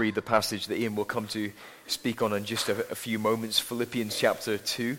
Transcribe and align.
read 0.00 0.14
the 0.14 0.22
passage 0.22 0.66
that 0.68 0.78
Ian 0.78 0.96
will 0.96 1.04
come 1.04 1.26
to 1.28 1.52
speak 1.86 2.22
on 2.22 2.32
in 2.32 2.46
just 2.46 2.70
a, 2.70 2.90
a 2.90 2.94
few 2.94 3.18
moments 3.18 3.60
Philippians 3.60 4.18
chapter 4.18 4.56
2. 4.56 4.96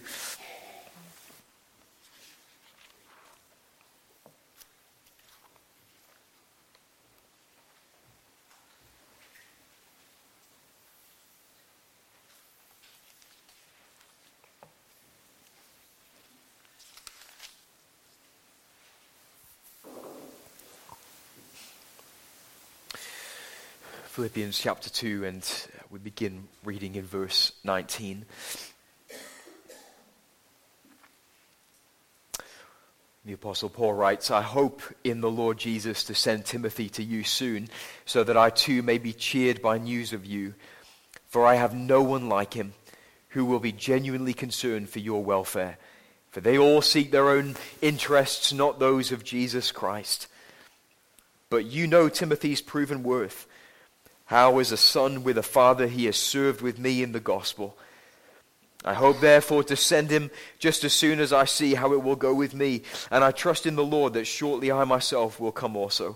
Philippians 24.12 24.60
chapter 24.60 24.90
2, 24.90 25.24
and 25.24 25.68
we 25.90 25.98
begin 25.98 26.50
reading 26.66 26.96
in 26.96 27.06
verse 27.06 27.54
19. 27.64 28.26
The 33.24 33.32
Apostle 33.32 33.70
Paul 33.70 33.94
writes, 33.94 34.30
I 34.30 34.42
hope 34.42 34.82
in 35.06 35.22
the 35.22 35.32
Lord 35.32 35.58
Jesus 35.58 36.04
to 36.04 36.14
send 36.14 36.44
Timothy 36.44 36.90
to 36.90 37.02
you 37.02 37.24
soon, 37.24 37.70
so 38.06 38.26
that 38.26 38.36
I 38.36 38.50
too 38.50 38.82
may 38.84 38.98
be 38.98 39.14
cheered 39.14 39.62
by 39.62 39.78
news 39.78 40.12
of 40.12 40.26
you. 40.26 40.56
For 41.30 41.46
I 41.46 41.56
have 41.56 41.74
no 41.74 42.04
one 42.04 42.28
like 42.28 42.54
him 42.54 42.74
who 43.30 43.46
will 43.46 43.62
be 43.62 43.72
genuinely 43.72 44.34
concerned 44.34 44.90
for 44.90 45.00
your 45.00 45.24
welfare. 45.24 45.78
For 46.32 46.42
they 46.42 46.58
all 46.58 46.82
seek 46.82 47.12
their 47.12 47.30
own 47.30 47.56
interests, 47.82 48.52
not 48.52 48.78
those 48.78 49.14
of 49.14 49.24
Jesus 49.24 49.72
Christ. 49.72 50.28
But 51.50 51.64
you 51.64 51.88
know 51.88 52.10
Timothy's 52.10 52.60
proven 52.60 53.04
worth 53.04 53.48
how, 54.32 54.60
as 54.60 54.72
a 54.72 54.78
son 54.78 55.26
with 55.26 55.38
a 55.38 55.44
father, 55.44 55.88
he 55.88 56.06
has 56.06 56.16
served 56.16 56.62
with 56.62 56.80
me 56.80 57.04
in 57.04 57.12
the 57.12 57.20
gospel. 57.20 57.78
I 58.86 58.94
hope, 58.94 59.20
therefore, 59.20 59.66
to 59.66 59.76
send 59.76 60.10
him 60.10 60.32
just 60.58 60.86
as 60.86 60.94
soon 60.94 61.20
as 61.20 61.34
I 61.34 61.44
see 61.44 61.74
how 61.74 61.92
it 61.92 62.02
will 62.02 62.16
go 62.16 62.34
with 62.34 62.54
me, 62.54 62.84
and 63.12 63.26
I 63.26 63.32
trust 63.32 63.66
in 63.66 63.76
the 63.76 63.84
Lord 63.84 64.14
that 64.14 64.24
shortly 64.24 64.72
I 64.72 64.86
myself 64.86 65.38
will 65.38 65.52
come 65.52 65.76
also. 65.76 66.16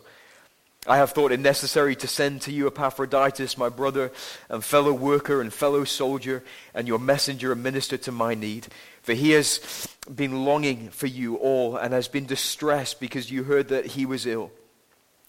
I 0.87 0.95
have 0.95 1.11
thought 1.11 1.33
it 1.33 1.41
necessary 1.41 1.93
to 1.97 2.07
send 2.07 2.41
to 2.43 2.53
you 2.53 2.67
Epaphroditus, 2.67 3.57
my 3.57 3.67
brother 3.67 4.13
and 4.47 4.63
fellow 4.63 4.93
worker 4.93 5.41
and 5.41 5.53
fellow 5.53 5.83
soldier, 5.83 6.41
and 6.73 6.87
your 6.87 6.99
messenger 6.99 7.51
and 7.51 7.61
minister 7.61 7.97
to 7.97 8.13
my 8.13 8.33
need. 8.33 8.67
For 9.01 9.11
he 9.11 9.31
has 9.31 9.89
been 10.15 10.45
longing 10.45 10.87
for 10.89 11.07
you 11.07 11.35
all 11.35 11.75
and 11.75 11.93
has 11.93 12.07
been 12.07 12.27
distressed 12.27 13.01
because 13.01 13.29
you 13.29 13.43
heard 13.43 13.67
that 13.67 13.87
he 13.87 14.05
was 14.05 14.25
ill. 14.25 14.51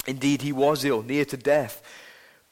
Indeed, 0.07 0.43
he 0.43 0.53
was 0.53 0.85
ill, 0.85 1.03
near 1.03 1.25
to 1.25 1.37
death. 1.37 1.83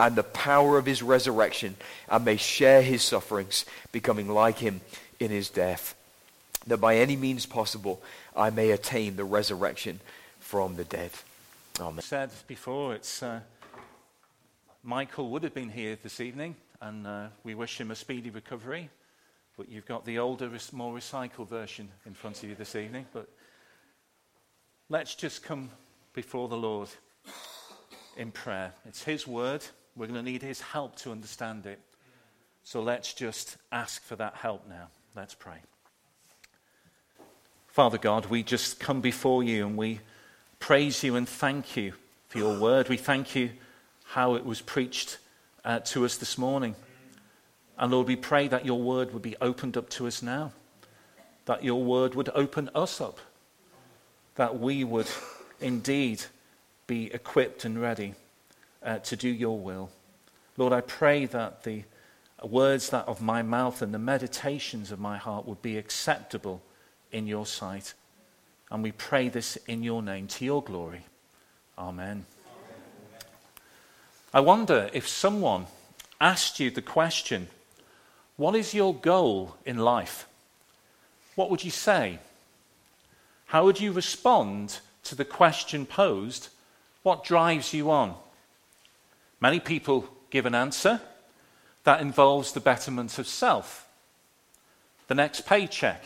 and 0.00 0.16
the 0.16 0.22
power 0.22 0.78
of 0.78 0.86
his 0.86 1.02
resurrection 1.02 1.76
and 2.08 2.24
may 2.24 2.38
share 2.38 2.80
his 2.80 3.02
sufferings, 3.02 3.66
becoming 3.92 4.28
like 4.28 4.58
him 4.58 4.80
in 5.20 5.30
his 5.30 5.50
death, 5.50 5.94
that 6.66 6.78
by 6.78 6.96
any 6.96 7.16
means 7.16 7.44
possible 7.44 8.02
I 8.34 8.48
may 8.48 8.70
attain 8.70 9.16
the 9.16 9.24
resurrection 9.24 10.00
from 10.38 10.76
the 10.76 10.84
dead. 10.84 11.10
Amen. 11.78 12.00
Said 12.00 12.30
before, 12.46 12.94
it's 12.94 13.22
uh, 13.22 13.40
Michael 14.82 15.28
would 15.28 15.42
have 15.42 15.52
been 15.52 15.68
here 15.68 15.98
this 16.02 16.18
evening, 16.18 16.56
and 16.80 17.06
uh, 17.06 17.26
we 17.44 17.54
wish 17.54 17.78
him 17.78 17.90
a 17.90 17.94
speedy 17.94 18.30
recovery. 18.30 18.88
But 19.58 19.68
you've 19.68 19.86
got 19.86 20.06
the 20.06 20.18
older, 20.18 20.50
more 20.72 20.94
recycled 20.94 21.48
version 21.48 21.90
in 22.06 22.14
front 22.14 22.42
of 22.42 22.48
you 22.48 22.54
this 22.54 22.74
evening. 22.74 23.04
But 23.12 23.28
let's 24.88 25.14
just 25.14 25.42
come 25.42 25.68
before 26.14 26.48
the 26.48 26.56
Lord 26.56 26.88
in 28.16 28.30
prayer. 28.30 28.72
It's 28.86 29.02
His 29.02 29.26
word. 29.26 29.62
We're 30.00 30.06
going 30.06 30.24
to 30.24 30.30
need 30.30 30.40
His 30.40 30.62
help 30.62 30.96
to 31.00 31.12
understand 31.12 31.66
it. 31.66 31.78
So 32.64 32.80
let's 32.80 33.12
just 33.12 33.58
ask 33.70 34.02
for 34.02 34.16
that 34.16 34.34
help 34.34 34.66
now. 34.66 34.88
Let's 35.14 35.34
pray. 35.34 35.58
Father 37.66 37.98
God, 37.98 38.24
we 38.24 38.42
just 38.42 38.80
come 38.80 39.02
before 39.02 39.42
you 39.42 39.66
and 39.66 39.76
we 39.76 40.00
praise 40.58 41.04
you 41.04 41.16
and 41.16 41.28
thank 41.28 41.76
you 41.76 41.92
for 42.28 42.38
your 42.38 42.58
word. 42.58 42.88
We 42.88 42.96
thank 42.96 43.36
you 43.36 43.50
how 44.04 44.36
it 44.36 44.46
was 44.46 44.62
preached 44.62 45.18
uh, 45.66 45.80
to 45.80 46.06
us 46.06 46.16
this 46.16 46.38
morning. 46.38 46.76
And 47.76 47.92
Lord, 47.92 48.06
we 48.06 48.16
pray 48.16 48.48
that 48.48 48.64
your 48.64 48.80
word 48.80 49.12
would 49.12 49.20
be 49.20 49.36
opened 49.38 49.76
up 49.76 49.90
to 49.90 50.06
us 50.06 50.22
now, 50.22 50.52
that 51.44 51.62
your 51.62 51.84
word 51.84 52.14
would 52.14 52.30
open 52.34 52.70
us 52.74 53.02
up, 53.02 53.18
that 54.36 54.58
we 54.58 54.82
would 54.82 55.08
indeed 55.60 56.22
be 56.86 57.12
equipped 57.12 57.66
and 57.66 57.78
ready 57.78 58.14
uh, 58.82 58.98
to 58.98 59.16
do 59.16 59.28
your 59.28 59.58
will. 59.58 59.90
Lord, 60.56 60.72
I 60.72 60.80
pray 60.80 61.26
that 61.26 61.64
the 61.64 61.84
words 62.42 62.90
that 62.90 63.06
of 63.06 63.20
my 63.20 63.42
mouth 63.42 63.82
and 63.82 63.92
the 63.92 63.98
meditations 63.98 64.90
of 64.90 64.98
my 64.98 65.16
heart 65.16 65.46
would 65.46 65.62
be 65.62 65.76
acceptable 65.76 66.62
in 67.12 67.26
your 67.26 67.46
sight. 67.46 67.94
And 68.70 68.82
we 68.82 68.92
pray 68.92 69.28
this 69.28 69.56
in 69.66 69.82
your 69.82 70.02
name 70.02 70.26
to 70.28 70.44
your 70.44 70.62
glory. 70.62 71.04
Amen. 71.78 72.24
Amen. 72.24 73.22
I 74.32 74.40
wonder 74.40 74.90
if 74.92 75.08
someone 75.08 75.66
asked 76.20 76.60
you 76.60 76.70
the 76.70 76.82
question, 76.82 77.48
What 78.36 78.54
is 78.54 78.74
your 78.74 78.94
goal 78.94 79.56
in 79.64 79.78
life? 79.78 80.26
What 81.34 81.50
would 81.50 81.64
you 81.64 81.70
say? 81.70 82.18
How 83.46 83.64
would 83.64 83.80
you 83.80 83.92
respond 83.92 84.78
to 85.04 85.14
the 85.14 85.24
question 85.24 85.84
posed, 85.84 86.48
What 87.02 87.24
drives 87.24 87.74
you 87.74 87.90
on? 87.90 88.14
Many 89.40 89.60
people 89.60 90.08
give 90.30 90.46
an 90.46 90.54
answer 90.54 91.00
that 91.84 92.00
involves 92.00 92.52
the 92.52 92.60
betterment 92.60 93.18
of 93.18 93.26
self, 93.26 93.88
the 95.08 95.14
next 95.14 95.46
paycheck, 95.46 96.04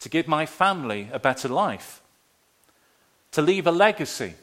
to 0.00 0.08
give 0.08 0.28
my 0.28 0.46
family 0.46 1.08
a 1.12 1.18
better 1.18 1.48
life, 1.48 2.00
to 3.32 3.42
leave 3.42 3.66
a 3.66 3.72
legacy, 3.72 4.34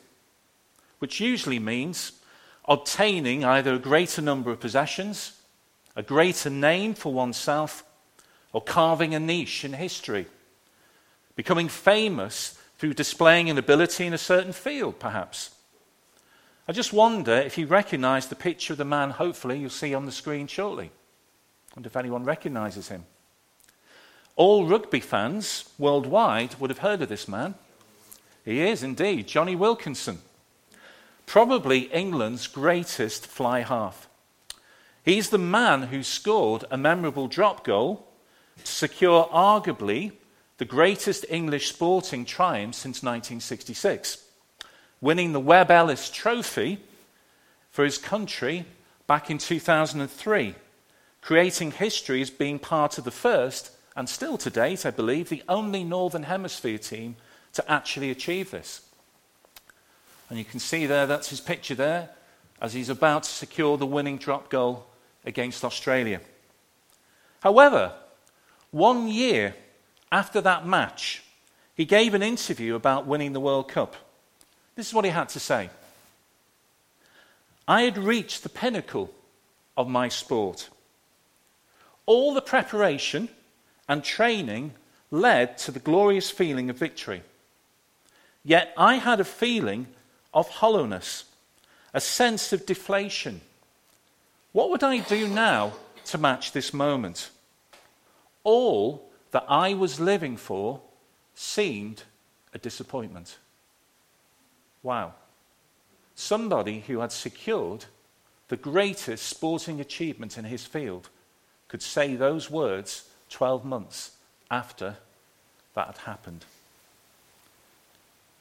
which 0.99 1.19
usually 1.19 1.59
means 1.59 2.13
obtaining 2.65 3.43
either 3.43 3.73
a 3.73 3.79
greater 3.79 4.21
number 4.21 4.51
of 4.51 4.59
possessions, 4.59 5.39
a 5.95 6.03
greater 6.03 6.49
name 6.49 6.93
for 6.93 7.13
oneself, 7.13 7.83
or 8.51 8.61
carving 8.61 9.15
a 9.15 9.19
niche 9.19 9.63
in 9.63 9.73
history, 9.73 10.27
becoming 11.35 11.69
famous 11.69 12.57
through 12.77 12.93
displaying 12.93 13.49
an 13.49 13.57
ability 13.57 14.05
in 14.05 14.13
a 14.13 14.17
certain 14.17 14.53
field, 14.53 14.99
perhaps. 14.99 15.52
I 16.65 16.71
just 16.71 16.93
wonder 16.93 17.33
if 17.33 17.57
you 17.57 17.67
recognize 17.67 18.27
the 18.27 18.35
picture 18.35 18.73
of 18.73 18.77
the 18.77 18.85
man, 18.85 19.09
hopefully, 19.09 19.59
you'll 19.59 19.69
see 19.69 19.93
on 19.93 20.05
the 20.05 20.13
screen 20.13 20.47
shortly. 20.47 20.85
I 20.85 21.75
wonder 21.75 21.87
if 21.87 21.97
anyone 21.97 22.23
recognizes 22.23 22.87
him. 22.87 23.05
All 24.37 24.65
rugby 24.65 25.01
fans 25.01 25.69
worldwide 25.77 26.55
would 26.59 26.69
have 26.69 26.79
heard 26.79 27.01
of 27.01 27.09
this 27.09 27.27
man. 27.27 27.55
He 28.45 28.61
is 28.61 28.81
indeed 28.81 29.27
Jonny 29.27 29.55
Wilkinson, 29.55 30.19
probably 31.25 31.91
England's 31.91 32.47
greatest 32.47 33.27
fly 33.27 33.61
half. 33.61 34.07
He's 35.03 35.29
the 35.29 35.37
man 35.37 35.83
who 35.83 36.01
scored 36.01 36.63
a 36.71 36.77
memorable 36.77 37.27
drop 37.27 37.65
goal 37.65 38.07
to 38.63 38.71
secure 38.71 39.27
arguably 39.33 40.13
the 40.57 40.65
greatest 40.65 41.25
English 41.29 41.69
sporting 41.69 42.23
triumph 42.23 42.75
since 42.75 43.03
1966, 43.03 44.22
winning 45.03 45.33
the 45.33 45.39
Webb 45.39 45.69
Ellis 45.69 46.09
Trophy 46.09 46.79
for 47.71 47.83
his 47.83 47.97
country 47.97 48.65
back 49.05 49.29
in 49.29 49.37
2003, 49.37 50.55
creating 51.21 51.71
history 51.71 52.21
as 52.21 52.29
being 52.29 52.57
part 52.57 52.97
of 52.97 53.03
the 53.03 53.11
first, 53.11 53.71
and 53.97 54.07
still 54.07 54.37
to 54.37 54.49
date, 54.49 54.85
I 54.85 54.91
believe, 54.91 55.27
the 55.27 55.43
only 55.49 55.83
Northern 55.83 56.23
Hemisphere 56.23 56.77
team 56.77 57.17
to 57.51 57.69
actually 57.69 58.11
achieve 58.11 58.49
this. 58.49 58.81
And 60.29 60.39
you 60.39 60.45
can 60.45 60.61
see 60.61 60.85
there, 60.85 61.05
that's 61.05 61.29
his 61.29 61.41
picture 61.41 61.75
there, 61.75 62.09
as 62.61 62.71
he's 62.71 62.89
about 62.89 63.23
to 63.23 63.29
secure 63.29 63.77
the 63.77 63.85
winning 63.85 64.17
drop 64.17 64.49
goal 64.49 64.87
against 65.25 65.65
Australia. 65.65 66.21
However, 67.41 67.91
one 68.71 69.09
year 69.09 69.53
after 70.13 70.39
that 70.39 70.65
match, 70.65 71.23
he 71.75 71.83
gave 71.83 72.13
an 72.13 72.23
interview 72.23 72.75
about 72.75 73.05
winning 73.05 73.33
the 73.33 73.41
World 73.41 73.67
Cup. 73.67 73.97
This 74.75 74.87
is 74.87 74.93
what 74.93 75.05
he 75.05 75.11
had 75.11 75.29
to 75.29 75.39
say 75.39 75.69
I 77.67 77.83
had 77.83 77.97
reached 77.97 78.43
the 78.43 78.49
pinnacle 78.49 79.13
of 79.77 79.87
my 79.87 80.09
sport. 80.09 80.69
All 82.05 82.33
the 82.33 82.41
preparation 82.41 83.29
and 83.87 84.03
training 84.03 84.73
led 85.11 85.57
to 85.59 85.71
the 85.71 85.79
glorious 85.79 86.29
feeling 86.29 86.69
of 86.69 86.77
victory. 86.77 87.23
Yet 88.43 88.73
I 88.75 88.95
had 88.95 89.19
a 89.19 89.25
feeling 89.25 89.87
of 90.33 90.49
hollowness, 90.49 91.25
a 91.93 92.01
sense 92.01 92.51
of 92.51 92.65
deflation. 92.65 93.41
What 94.51 94.69
would 94.69 94.83
I 94.83 94.99
do 94.99 95.27
now 95.27 95.73
to 96.05 96.17
match 96.17 96.51
this 96.51 96.73
moment? 96.73 97.29
All 98.43 99.09
that 99.31 99.45
I 99.47 99.73
was 99.73 99.99
living 99.99 100.35
for 100.35 100.81
seemed 101.35 102.03
a 102.53 102.57
disappointment. 102.57 103.37
Wow. 104.83 105.13
Somebody 106.15 106.81
who 106.81 106.99
had 106.99 107.11
secured 107.11 107.85
the 108.49 108.57
greatest 108.57 109.25
sporting 109.25 109.79
achievement 109.79 110.37
in 110.37 110.43
his 110.45 110.65
field 110.65 111.09
could 111.69 111.81
say 111.81 112.15
those 112.15 112.51
words 112.51 113.09
12 113.29 113.65
months 113.65 114.11
after 114.51 114.97
that 115.73 115.87
had 115.87 115.97
happened. 115.99 116.45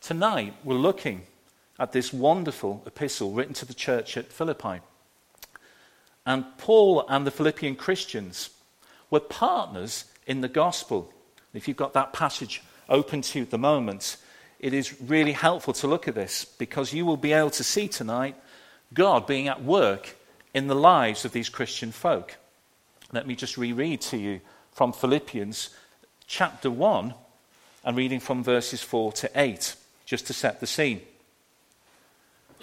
Tonight, 0.00 0.54
we're 0.64 0.74
looking 0.74 1.22
at 1.78 1.92
this 1.92 2.12
wonderful 2.12 2.82
epistle 2.84 3.30
written 3.32 3.54
to 3.54 3.64
the 3.64 3.72
church 3.72 4.16
at 4.16 4.32
Philippi. 4.32 4.80
And 6.26 6.44
Paul 6.58 7.06
and 7.08 7.26
the 7.26 7.30
Philippian 7.30 7.76
Christians 7.76 8.50
were 9.10 9.20
partners 9.20 10.04
in 10.26 10.40
the 10.40 10.48
gospel. 10.48 11.12
If 11.54 11.66
you've 11.66 11.76
got 11.76 11.94
that 11.94 12.12
passage 12.12 12.62
open 12.88 13.22
to 13.22 13.38
you 13.38 13.44
at 13.44 13.50
the 13.50 13.58
moment, 13.58 14.16
it 14.62 14.72
is 14.72 15.00
really 15.00 15.32
helpful 15.32 15.74
to 15.74 15.88
look 15.88 16.06
at 16.06 16.14
this 16.14 16.44
because 16.44 16.92
you 16.92 17.04
will 17.04 17.16
be 17.16 17.32
able 17.32 17.50
to 17.50 17.64
see 17.64 17.88
tonight 17.88 18.36
God 18.94 19.26
being 19.26 19.48
at 19.48 19.62
work 19.62 20.16
in 20.54 20.68
the 20.68 20.74
lives 20.74 21.24
of 21.24 21.32
these 21.32 21.48
Christian 21.48 21.90
folk. 21.90 22.36
Let 23.10 23.26
me 23.26 23.34
just 23.34 23.58
reread 23.58 24.00
to 24.02 24.16
you 24.16 24.40
from 24.72 24.92
Philippians 24.92 25.70
chapter 26.26 26.70
1 26.70 27.12
and 27.84 27.96
reading 27.96 28.20
from 28.20 28.44
verses 28.44 28.80
4 28.80 29.12
to 29.12 29.30
8 29.34 29.74
just 30.06 30.28
to 30.28 30.32
set 30.32 30.60
the 30.60 30.66
scene. 30.66 31.02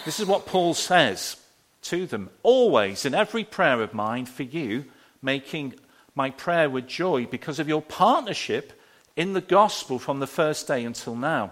This 0.05 0.21
is 0.21 0.25
what 0.25 0.45
Paul 0.45 0.73
says 0.73 1.35
to 1.83 2.05
them 2.05 2.29
always 2.43 3.05
in 3.05 3.13
every 3.13 3.43
prayer 3.43 3.81
of 3.81 3.93
mine 3.93 4.25
for 4.25 4.43
you, 4.43 4.85
making 5.21 5.73
my 6.15 6.29
prayer 6.29 6.69
with 6.69 6.87
joy 6.87 7.25
because 7.25 7.59
of 7.59 7.67
your 7.67 7.81
partnership 7.81 8.79
in 9.17 9.33
the 9.33 9.41
gospel 9.41 9.99
from 9.99 10.19
the 10.19 10.27
first 10.27 10.67
day 10.67 10.85
until 10.85 11.15
now. 11.15 11.51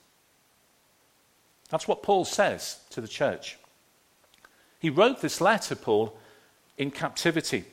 That's 1.71 1.87
what 1.87 2.03
Paul 2.03 2.25
says 2.25 2.77
to 2.91 3.01
the 3.01 3.07
church. 3.07 3.57
He 4.79 4.89
wrote 4.89 5.21
this 5.21 5.41
letter, 5.41 5.75
Paul, 5.75 6.17
in 6.77 6.91
captivity. 6.91 7.63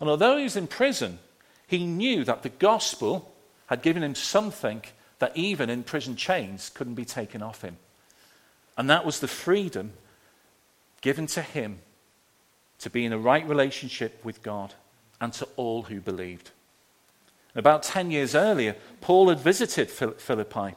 And 0.00 0.08
although 0.08 0.36
he 0.38 0.44
was 0.44 0.56
in 0.56 0.66
prison, 0.66 1.18
he 1.66 1.84
knew 1.84 2.24
that 2.24 2.42
the 2.42 2.48
gospel 2.48 3.34
had 3.66 3.82
given 3.82 4.02
him 4.02 4.14
something 4.14 4.82
that 5.18 5.36
even 5.36 5.68
in 5.68 5.82
prison 5.82 6.16
chains 6.16 6.70
couldn't 6.70 6.94
be 6.94 7.04
taken 7.04 7.42
off 7.42 7.62
him. 7.62 7.76
And 8.76 8.88
that 8.88 9.04
was 9.04 9.20
the 9.20 9.28
freedom 9.28 9.92
given 11.00 11.26
to 11.26 11.42
him 11.42 11.80
to 12.78 12.88
be 12.88 13.04
in 13.04 13.12
a 13.12 13.18
right 13.18 13.46
relationship 13.46 14.24
with 14.24 14.42
God 14.42 14.74
and 15.20 15.32
to 15.34 15.48
all 15.56 15.82
who 15.82 16.00
believed. 16.00 16.52
About 17.54 17.82
10 17.82 18.10
years 18.10 18.34
earlier, 18.36 18.76
Paul 19.00 19.28
had 19.28 19.40
visited 19.40 19.90
Philippi, 19.90 20.76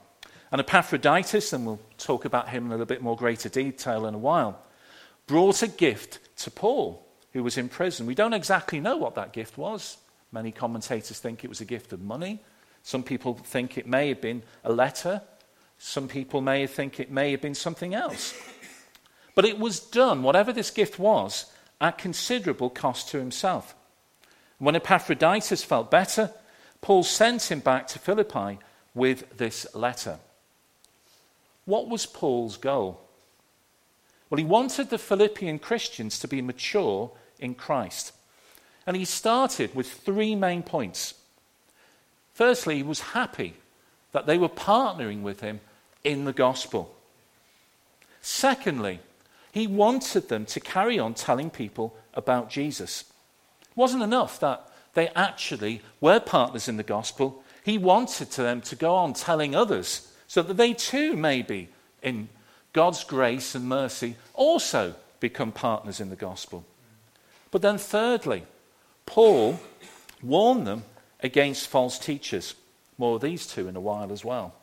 and 0.52 0.60
Epaphroditus, 0.60 1.54
and 1.54 1.66
we'll 1.66 1.80
talk 1.98 2.26
about 2.26 2.50
him 2.50 2.66
in 2.66 2.72
a 2.72 2.74
little 2.74 2.86
bit 2.86 3.02
more 3.02 3.16
greater 3.16 3.50
detail 3.50 4.06
in 4.06 4.14
a 4.14 4.20
while, 4.20 4.62
brought 5.26 5.64
a 5.64 5.68
gift 5.68 6.20
to 6.38 6.52
Paul, 6.52 7.08
who 7.32 7.44
was 7.44 7.58
in 7.58 7.70
prison. 7.70 8.06
We 8.06 8.16
don't 8.16 8.34
exactly 8.34 8.80
know 8.80 8.98
what 8.98 9.16
that 9.16 9.32
gift 9.32 9.58
was. 9.58 9.98
Many 10.32 10.52
commentators 10.52 11.20
think 11.20 11.44
it 11.44 11.50
was 11.50 11.62
a 11.62 11.66
gift 11.66 11.94
of 11.94 12.02
money. 12.02 12.44
Some 12.84 13.04
people 13.04 13.36
think 13.36 13.78
it 13.78 13.88
may 13.88 14.10
have 14.10 14.22
been 14.22 14.44
a 14.64 14.74
letter. 14.74 15.22
Some 15.78 16.08
people 16.08 16.42
may 16.42 16.68
think 16.68 17.00
it 17.00 17.12
may 17.12 17.32
have 17.32 17.42
been 17.42 17.56
something 17.56 17.94
else. 17.94 18.34
But 19.36 19.46
it 19.46 19.58
was 19.58 19.80
done, 19.80 20.24
whatever 20.24 20.52
this 20.52 20.72
gift 20.72 21.00
was, 21.00 21.46
at 21.80 21.98
considerable 21.98 22.70
cost 22.70 23.10
to 23.10 23.18
himself. 23.18 23.76
When 24.58 24.76
Epaphroditus 24.76 25.64
felt 25.64 25.90
better, 25.90 26.32
Paul 26.82 27.04
sent 27.04 27.50
him 27.50 27.60
back 27.60 27.88
to 27.88 28.00
Philippi 28.00 28.60
with 28.94 29.38
this 29.38 29.66
letter. 29.74 30.20
What 31.66 31.88
was 31.88 32.06
Paul's 32.06 32.58
goal? 32.58 33.02
Well, 34.30 34.38
he 34.38 34.46
wanted 34.46 34.90
the 34.90 34.98
Philippian 34.98 35.60
Christians 35.60 36.18
to 36.20 36.28
be 36.28 36.42
mature 36.42 37.12
in 37.40 37.56
Christ. 37.56 38.14
And 38.88 38.96
he 38.96 39.06
started 39.06 39.76
with 39.76 39.92
three 39.92 40.36
main 40.36 40.64
points. 40.64 41.16
Firstly, 42.34 42.78
he 42.78 42.84
was 42.84 43.00
happy 43.00 43.56
that 44.12 44.26
they 44.26 44.38
were 44.38 44.50
partnering 44.50 45.22
with 45.22 45.42
him 45.42 45.60
in 46.04 46.26
the 46.26 46.34
gospel. 46.34 46.96
Secondly, 48.22 49.00
he 49.52 49.68
wanted 49.68 50.30
them 50.30 50.46
to 50.46 50.60
carry 50.60 50.98
on 50.98 51.14
telling 51.14 51.50
people 51.50 51.96
about 52.14 52.50
Jesus. 52.50 53.04
It 53.62 53.76
wasn't 53.76 54.04
enough 54.04 54.40
that 54.40 54.72
they 54.94 55.10
actually 55.10 55.82
were 56.00 56.20
partners 56.20 56.68
in 56.68 56.78
the 56.78 56.84
gospel. 56.84 57.44
He 57.64 57.78
wanted 57.78 58.32
them 58.32 58.62
to 58.62 58.76
go 58.76 58.96
on 58.96 59.14
telling 59.14 59.56
others 59.56 60.11
so 60.32 60.42
that 60.42 60.56
they 60.56 60.74
too, 60.74 61.18
maybe, 61.18 61.68
in 62.02 62.30
God's 62.72 63.04
grace 63.04 63.54
and 63.54 63.68
mercy, 63.68 64.16
also 64.34 64.96
become 65.20 65.52
partners 65.52 66.00
in 66.00 66.10
the 66.10 66.16
gospel. 66.16 66.64
But 67.52 67.62
then, 67.62 67.78
thirdly, 67.78 68.44
Paul 69.06 69.60
warned 70.24 70.66
them 70.66 70.86
against 71.20 71.68
false 71.68 72.00
teachers. 72.00 72.56
More 72.98 73.16
of 73.16 73.22
these 73.22 73.46
two 73.46 73.68
in 73.68 73.76
a 73.76 73.82
while 73.82 74.10
as 74.14 74.24
well. 74.24 74.56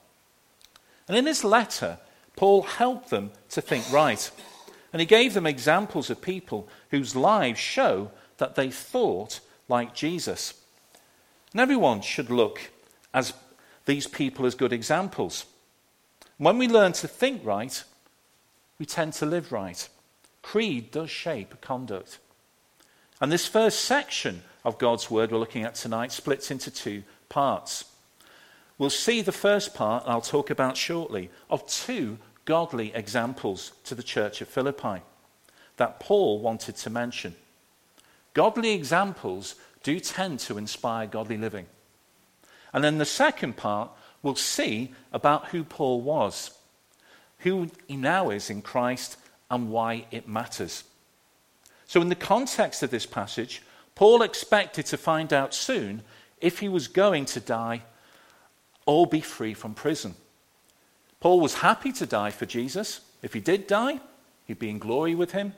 And 1.06 1.18
in 1.18 1.26
his 1.26 1.44
letter, 1.44 1.98
Paul 2.34 2.62
helped 2.62 3.10
them 3.10 3.30
to 3.50 3.60
think 3.60 3.92
right. 3.92 4.30
And 4.94 5.00
he 5.00 5.06
gave 5.06 5.34
them 5.34 5.46
examples 5.46 6.08
of 6.08 6.22
people 6.22 6.66
whose 6.90 7.14
lives 7.14 7.60
show 7.60 8.10
that 8.38 8.54
they 8.54 8.70
thought 8.70 9.40
like 9.68 9.94
Jesus. 9.94 10.54
And 11.52 11.60
everyone 11.60 12.00
should 12.00 12.30
look 12.30 12.58
as 13.12 13.34
these 13.84 14.06
people 14.06 14.46
as 14.46 14.54
good 14.54 14.72
examples. 14.72 15.44
When 16.38 16.56
we 16.56 16.68
learn 16.68 16.92
to 16.94 17.08
think 17.08 17.44
right, 17.44 17.82
we 18.78 18.86
tend 18.86 19.12
to 19.14 19.26
live 19.26 19.50
right. 19.50 19.88
Creed 20.40 20.92
does 20.92 21.10
shape 21.10 21.60
conduct. 21.60 22.18
And 23.20 23.32
this 23.32 23.46
first 23.46 23.84
section 23.84 24.42
of 24.64 24.78
God's 24.78 25.10
word 25.10 25.32
we're 25.32 25.38
looking 25.38 25.64
at 25.64 25.74
tonight 25.74 26.12
splits 26.12 26.50
into 26.52 26.70
two 26.70 27.02
parts. 27.28 27.84
We'll 28.78 28.90
see 28.90 29.20
the 29.20 29.32
first 29.32 29.74
part, 29.74 30.04
I'll 30.06 30.20
talk 30.20 30.50
about 30.50 30.76
shortly, 30.76 31.30
of 31.50 31.66
two 31.66 32.18
godly 32.44 32.94
examples 32.94 33.72
to 33.84 33.96
the 33.96 34.02
church 34.04 34.40
of 34.40 34.48
Philippi 34.48 35.02
that 35.76 35.98
Paul 35.98 36.38
wanted 36.38 36.76
to 36.76 36.90
mention. 36.90 37.34
Godly 38.32 38.70
examples 38.70 39.56
do 39.82 39.98
tend 39.98 40.38
to 40.40 40.56
inspire 40.56 41.06
godly 41.08 41.36
living. 41.36 41.66
And 42.72 42.84
then 42.84 42.98
the 42.98 43.04
second 43.04 43.56
part, 43.56 43.90
we'll 44.22 44.36
see 44.36 44.92
about 45.12 45.48
who 45.48 45.64
Paul 45.64 46.00
was, 46.00 46.50
who 47.38 47.70
he 47.86 47.96
now 47.96 48.30
is 48.30 48.50
in 48.50 48.62
Christ, 48.62 49.16
and 49.50 49.70
why 49.70 50.06
it 50.10 50.28
matters. 50.28 50.84
So, 51.86 52.02
in 52.02 52.08
the 52.08 52.14
context 52.14 52.82
of 52.82 52.90
this 52.90 53.06
passage, 53.06 53.62
Paul 53.94 54.22
expected 54.22 54.86
to 54.86 54.96
find 54.96 55.32
out 55.32 55.54
soon 55.54 56.02
if 56.40 56.58
he 56.58 56.68
was 56.68 56.86
going 56.86 57.24
to 57.26 57.40
die 57.40 57.82
or 58.86 59.06
be 59.06 59.20
free 59.20 59.54
from 59.54 59.74
prison. 59.74 60.14
Paul 61.20 61.40
was 61.40 61.54
happy 61.54 61.92
to 61.92 62.06
die 62.06 62.30
for 62.30 62.46
Jesus. 62.46 63.00
If 63.22 63.34
he 63.34 63.40
did 63.40 63.66
die, 63.66 64.00
he'd 64.44 64.58
be 64.58 64.70
in 64.70 64.78
glory 64.78 65.14
with 65.14 65.32
him. 65.32 65.54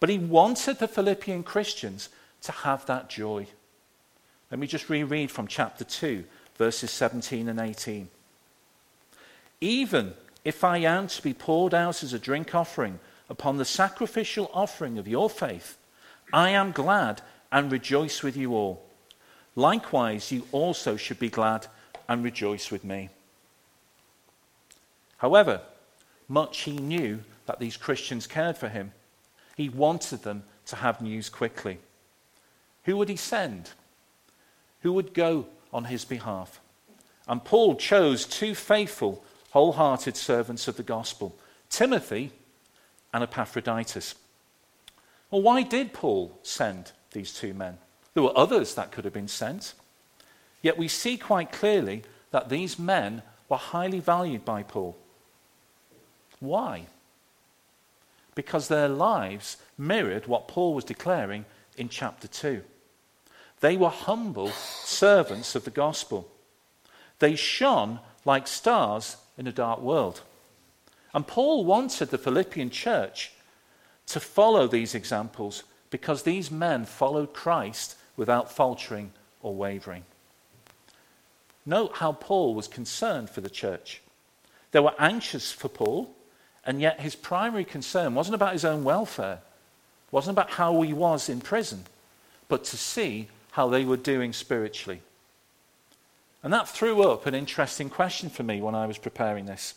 But 0.00 0.08
he 0.08 0.18
wanted 0.18 0.78
the 0.78 0.88
Philippian 0.88 1.42
Christians 1.42 2.08
to 2.42 2.52
have 2.52 2.86
that 2.86 3.08
joy. 3.08 3.46
Let 4.50 4.60
me 4.60 4.66
just 4.66 4.88
reread 4.88 5.30
from 5.30 5.46
chapter 5.46 5.84
2, 5.84 6.24
verses 6.56 6.90
17 6.90 7.48
and 7.48 7.60
18. 7.60 8.08
Even 9.60 10.14
if 10.44 10.62
I 10.62 10.78
am 10.78 11.06
to 11.08 11.22
be 11.22 11.34
poured 11.34 11.74
out 11.74 12.02
as 12.02 12.12
a 12.12 12.18
drink 12.18 12.54
offering 12.54 13.00
upon 13.28 13.56
the 13.56 13.64
sacrificial 13.64 14.50
offering 14.52 14.98
of 14.98 15.08
your 15.08 15.30
faith, 15.30 15.78
I 16.32 16.50
am 16.50 16.72
glad 16.72 17.22
and 17.50 17.72
rejoice 17.72 18.22
with 18.22 18.36
you 18.36 18.54
all. 18.54 18.84
Likewise, 19.56 20.32
you 20.32 20.46
also 20.52 20.96
should 20.96 21.18
be 21.18 21.30
glad 21.30 21.66
and 22.08 22.24
rejoice 22.24 22.70
with 22.70 22.84
me. 22.84 23.08
However, 25.18 25.60
much 26.28 26.62
he 26.62 26.72
knew 26.72 27.20
that 27.46 27.60
these 27.60 27.76
Christians 27.76 28.26
cared 28.26 28.56
for 28.56 28.68
him. 28.68 28.92
He 29.56 29.68
wanted 29.68 30.22
them 30.22 30.42
to 30.66 30.76
have 30.76 31.00
news 31.00 31.28
quickly. 31.28 31.78
Who 32.84 32.96
would 32.96 33.08
he 33.08 33.16
send? 33.16 33.70
Who 34.80 34.92
would 34.92 35.14
go 35.14 35.46
on 35.74 35.84
his 35.84 36.06
behalf? 36.06 36.60
And 37.28 37.44
Paul 37.44 37.74
chose 37.74 38.24
two 38.24 38.54
faithful, 38.54 39.22
wholehearted 39.50 40.16
servants 40.16 40.68
of 40.68 40.78
the 40.78 40.82
gospel 40.82 41.36
Timothy 41.68 42.32
and 43.12 43.22
Epaphroditus. 43.22 44.14
Well, 45.30 45.42
why 45.42 45.62
did 45.62 45.92
Paul 45.92 46.38
send 46.42 46.92
these 47.14 47.32
two 47.32 47.54
men. 47.54 47.78
There 48.12 48.22
were 48.22 48.36
others 48.36 48.74
that 48.74 48.92
could 48.92 49.04
have 49.04 49.14
been 49.14 49.28
sent. 49.28 49.72
Yet 50.60 50.76
we 50.76 50.88
see 50.88 51.16
quite 51.16 51.50
clearly 51.50 52.02
that 52.30 52.50
these 52.50 52.78
men 52.78 53.22
were 53.48 53.56
highly 53.56 54.00
valued 54.00 54.44
by 54.44 54.62
Paul. 54.62 54.96
Why? 56.40 56.86
Because 58.34 58.68
their 58.68 58.88
lives 58.88 59.56
mirrored 59.78 60.26
what 60.26 60.48
Paul 60.48 60.74
was 60.74 60.84
declaring 60.84 61.46
in 61.76 61.88
chapter 61.88 62.28
2. 62.28 62.62
They 63.60 63.76
were 63.76 63.88
humble 63.88 64.48
servants 64.48 65.54
of 65.54 65.64
the 65.64 65.70
gospel. 65.70 66.30
They 67.18 67.36
shone 67.36 68.00
like 68.24 68.46
stars 68.46 69.16
in 69.38 69.46
a 69.46 69.52
dark 69.52 69.80
world. 69.80 70.22
And 71.12 71.26
Paul 71.26 71.64
wanted 71.64 72.10
the 72.10 72.18
Philippian 72.18 72.70
church 72.70 73.32
to 74.06 74.20
follow 74.20 74.66
these 74.66 74.94
examples 74.94 75.62
because 75.90 76.22
these 76.22 76.50
men 76.50 76.84
followed 76.84 77.32
Christ 77.32 77.96
without 78.16 78.50
faltering 78.50 79.12
or 79.42 79.54
wavering. 79.54 80.04
Note 81.66 81.92
how 81.94 82.12
Paul 82.12 82.54
was 82.54 82.68
concerned 82.68 83.30
for 83.30 83.40
the 83.40 83.50
church. 83.50 84.02
They 84.72 84.80
were 84.80 84.94
anxious 84.98 85.52
for 85.52 85.68
Paul, 85.68 86.14
and 86.64 86.80
yet 86.80 87.00
his 87.00 87.14
primary 87.14 87.64
concern 87.64 88.14
wasn't 88.14 88.34
about 88.34 88.52
his 88.52 88.64
own 88.64 88.84
welfare, 88.84 89.38
wasn't 90.10 90.34
about 90.34 90.50
how 90.50 90.82
he 90.82 90.92
was 90.92 91.28
in 91.28 91.40
prison, 91.40 91.84
but 92.48 92.64
to 92.64 92.76
see 92.76 93.28
how 93.54 93.68
they 93.68 93.84
were 93.84 93.96
doing 93.96 94.32
spiritually. 94.32 95.00
And 96.42 96.52
that 96.52 96.68
threw 96.68 97.02
up 97.02 97.24
an 97.24 97.36
interesting 97.36 97.88
question 97.88 98.28
for 98.28 98.42
me 98.42 98.60
when 98.60 98.74
I 98.74 98.86
was 98.86 98.98
preparing 98.98 99.46
this. 99.46 99.74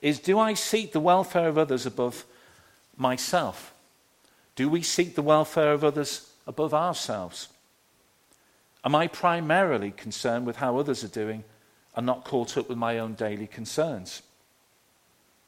Is 0.00 0.20
do 0.20 0.38
I 0.38 0.54
seek 0.54 0.92
the 0.92 1.00
welfare 1.00 1.48
of 1.48 1.58
others 1.58 1.86
above 1.86 2.24
myself? 2.96 3.74
Do 4.54 4.68
we 4.68 4.82
seek 4.82 5.16
the 5.16 5.22
welfare 5.22 5.72
of 5.72 5.82
others 5.82 6.30
above 6.46 6.72
ourselves? 6.72 7.48
Am 8.84 8.94
I 8.94 9.08
primarily 9.08 9.90
concerned 9.90 10.46
with 10.46 10.58
how 10.58 10.78
others 10.78 11.02
are 11.02 11.08
doing 11.08 11.42
and 11.96 12.06
not 12.06 12.24
caught 12.24 12.56
up 12.56 12.68
with 12.68 12.78
my 12.78 13.00
own 13.00 13.14
daily 13.14 13.48
concerns? 13.48 14.22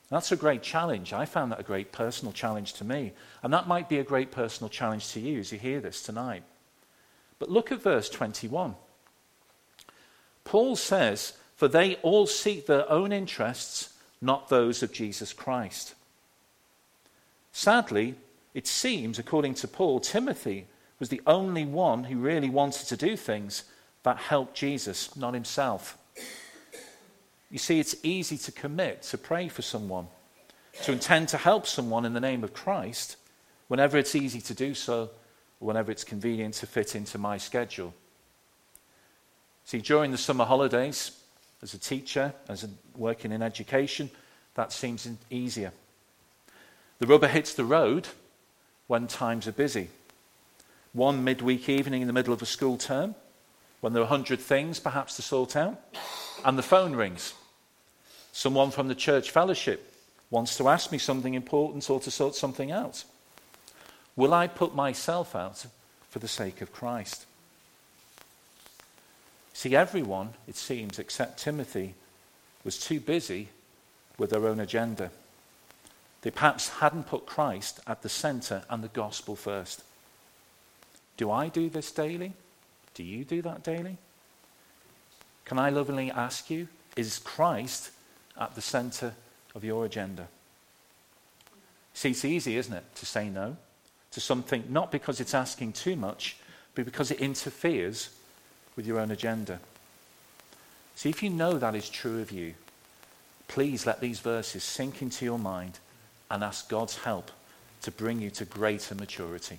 That's 0.09 0.33
a 0.33 0.37
great 0.37 0.65
challenge. 0.65 1.13
I 1.13 1.27
found 1.27 1.53
that 1.53 1.61
a 1.61 1.63
great 1.63 1.93
personal 1.93 2.33
challenge 2.33 2.73
to 2.75 2.85
me. 2.85 3.13
And 3.45 3.53
that 3.53 3.69
might 3.69 3.89
be 3.89 4.01
a 4.01 4.05
great 4.05 4.33
personal 4.33 4.69
challenge 4.69 5.13
to 5.13 5.21
you 5.21 5.39
as 5.39 5.53
you 5.53 5.61
hear 5.61 5.79
this 5.79 6.03
tonight. 6.03 6.43
But 7.41 7.51
look 7.51 7.73
at 7.73 7.83
verse 7.83 8.09
21. 8.09 8.77
Paul 10.45 10.77
says, 10.77 11.33
For 11.57 11.67
they 11.67 11.97
all 11.97 12.29
seek 12.29 12.67
their 12.67 12.89
own 12.89 13.11
interests, 13.11 13.95
not 14.21 14.49
those 14.49 14.85
of 14.85 14.93
Jesus 14.93 15.33
Christ. 15.33 15.95
Sadly, 17.51 18.15
it 18.55 18.67
seems, 18.67 19.19
according 19.19 19.55
to 19.55 19.69
Paul, 19.69 19.99
Timothy 20.01 20.67
was 21.01 21.09
the 21.09 21.23
only 21.27 21.65
one 21.65 22.05
who 22.05 22.19
really 22.19 22.51
wanted 22.51 22.87
to 22.89 22.97
do 22.97 23.17
things 23.17 23.65
that 24.03 24.19
helped 24.19 24.55
Jesus, 24.55 25.17
not 25.17 25.35
himself. 25.35 25.97
You 27.51 27.59
see, 27.59 27.81
it's 27.81 27.97
easy 28.03 28.37
to 28.39 28.53
commit 28.53 29.03
to 29.05 29.19
pray 29.19 29.49
for 29.49 29.63
someone, 29.63 30.09
to 30.83 30.93
intend 30.93 31.29
to 31.29 31.39
help 31.39 31.67
someone 31.67 32.05
in 32.05 32.13
the 32.13 32.21
name 32.21 32.45
of 32.45 32.53
Christ, 32.53 33.17
whenever 33.69 33.97
it's 33.97 34.15
easy 34.15 34.41
to 34.43 34.55
do 34.55 34.75
so, 34.75 35.11
whenever 35.61 35.93
it's 35.93 36.05
convenient 36.05 36.55
to 36.55 36.67
fit 36.67 36.97
into 36.97 37.19
my 37.19 37.39
schedule. 37.39 37.95
See, 39.65 39.79
during 39.79 40.11
the 40.11 40.19
summer 40.19 40.45
holidays, 40.45 41.13
as 41.63 41.75
a 41.75 41.79
teacher, 41.79 42.33
as 42.49 42.67
working 42.97 43.31
in 43.31 43.43
education, 43.43 44.11
that 44.55 44.73
seems 44.73 45.09
easier. 45.31 45.73
The 46.99 47.07
rubber 47.07 47.29
hits 47.29 47.55
the 47.55 47.65
road 47.65 48.09
when 48.89 49.07
times 49.07 49.47
are 49.47 49.53
busy. 49.53 49.89
One 50.93 51.23
midweek 51.23 51.69
evening 51.69 52.01
in 52.01 52.07
the 52.09 52.13
middle 52.13 52.35
of 52.35 52.43
a 52.43 52.47
school 52.47 52.77
term, 52.77 53.15
when 53.81 53.93
there 53.93 54.03
are 54.03 54.07
a 54.07 54.09
hundred 54.09 54.41
things 54.41 54.81
perhaps 54.81 55.17
to 55.17 55.23
sort 55.23 55.55
out, 55.55 55.79
and 56.45 56.59
the 56.59 56.63
phone 56.63 56.97
rings. 56.97 57.35
Someone 58.33 58.71
from 58.71 58.89
the 58.89 58.95
church 58.95 59.31
fellowship 59.31 59.95
wants 60.31 60.57
to 60.57 60.69
ask 60.69 60.91
me 60.91 60.99
something 60.99 61.35
important 61.35 61.89
or 61.91 62.01
to 62.01 62.11
sort 62.11 62.35
something 62.35 62.73
out. 62.73 63.05
Will 64.17 64.35
I 64.35 64.47
put 64.47 64.75
myself 64.75 65.37
out 65.37 65.67
for 66.09 66.19
the 66.19 66.29
sake 66.29 66.61
of 66.61 66.73
Christ? 66.73 67.27
See, 69.53 69.77
everyone, 69.77 70.35
it 70.49 70.57
seems, 70.57 70.99
except 70.99 71.39
Timothy, 71.39 71.95
was 72.65 72.79
too 72.79 73.01
busy 73.01 73.49
with 74.19 74.31
their 74.31 74.47
own 74.47 74.61
agenda. 74.61 75.11
They 76.23 76.31
perhaps 76.31 76.69
hadn't 76.69 77.07
put 77.07 77.27
Christ 77.27 77.81
at 77.87 78.03
the 78.03 78.09
center 78.09 78.63
and 78.69 78.83
the 78.83 78.89
gospel 78.89 79.37
first. 79.37 79.83
Do 81.17 81.31
I 81.31 81.49
do 81.49 81.69
this 81.69 81.91
daily? 81.93 82.33
Do 82.95 83.03
you 83.03 83.25
do 83.25 83.43
that 83.43 83.63
daily? 83.63 83.97
Can 85.45 85.59
I 85.59 85.71
lovingly 85.71 86.11
ask 86.11 86.51
you, 86.51 86.69
is 86.97 87.19
Christ 87.19 87.91
at 88.39 88.55
the 88.55 88.61
center 88.61 89.15
of 89.55 89.65
your 89.65 89.85
agenda? 89.85 90.29
See, 91.95 92.11
it's 92.11 92.25
easy, 92.25 92.57
isn't 92.57 92.73
it, 92.73 92.85
to 92.97 93.07
say 93.07 93.29
no 93.29 93.57
to 94.13 94.21
something, 94.21 94.65
not 94.69 94.91
because 94.91 95.21
it's 95.21 95.35
asking 95.35 95.73
too 95.73 95.97
much, 95.97 96.37
but 96.75 96.85
because 96.85 97.11
it 97.11 97.21
interferes 97.21 98.11
with 98.77 98.87
your 98.87 98.99
own 98.99 99.11
agenda. 99.11 99.61
See, 100.97 101.11
if 101.11 101.23
you 101.23 101.31
know 101.31 101.59
that 101.59 101.75
is 101.75 101.89
true 101.89 102.21
of 102.21 102.31
you, 102.31 102.55
please 103.49 103.87
let 103.87 104.01
these 104.01 104.21
verses 104.21 104.63
sink 104.63 105.03
into 105.03 105.25
your 105.25 105.39
mind 105.39 105.79
and 106.31 106.45
ask 106.45 106.69
God's 106.69 106.97
help 106.97 107.31
to 107.83 107.91
bring 107.91 108.21
you 108.21 108.31
to 108.31 108.45
greater 108.45 108.95
maturity. 108.95 109.59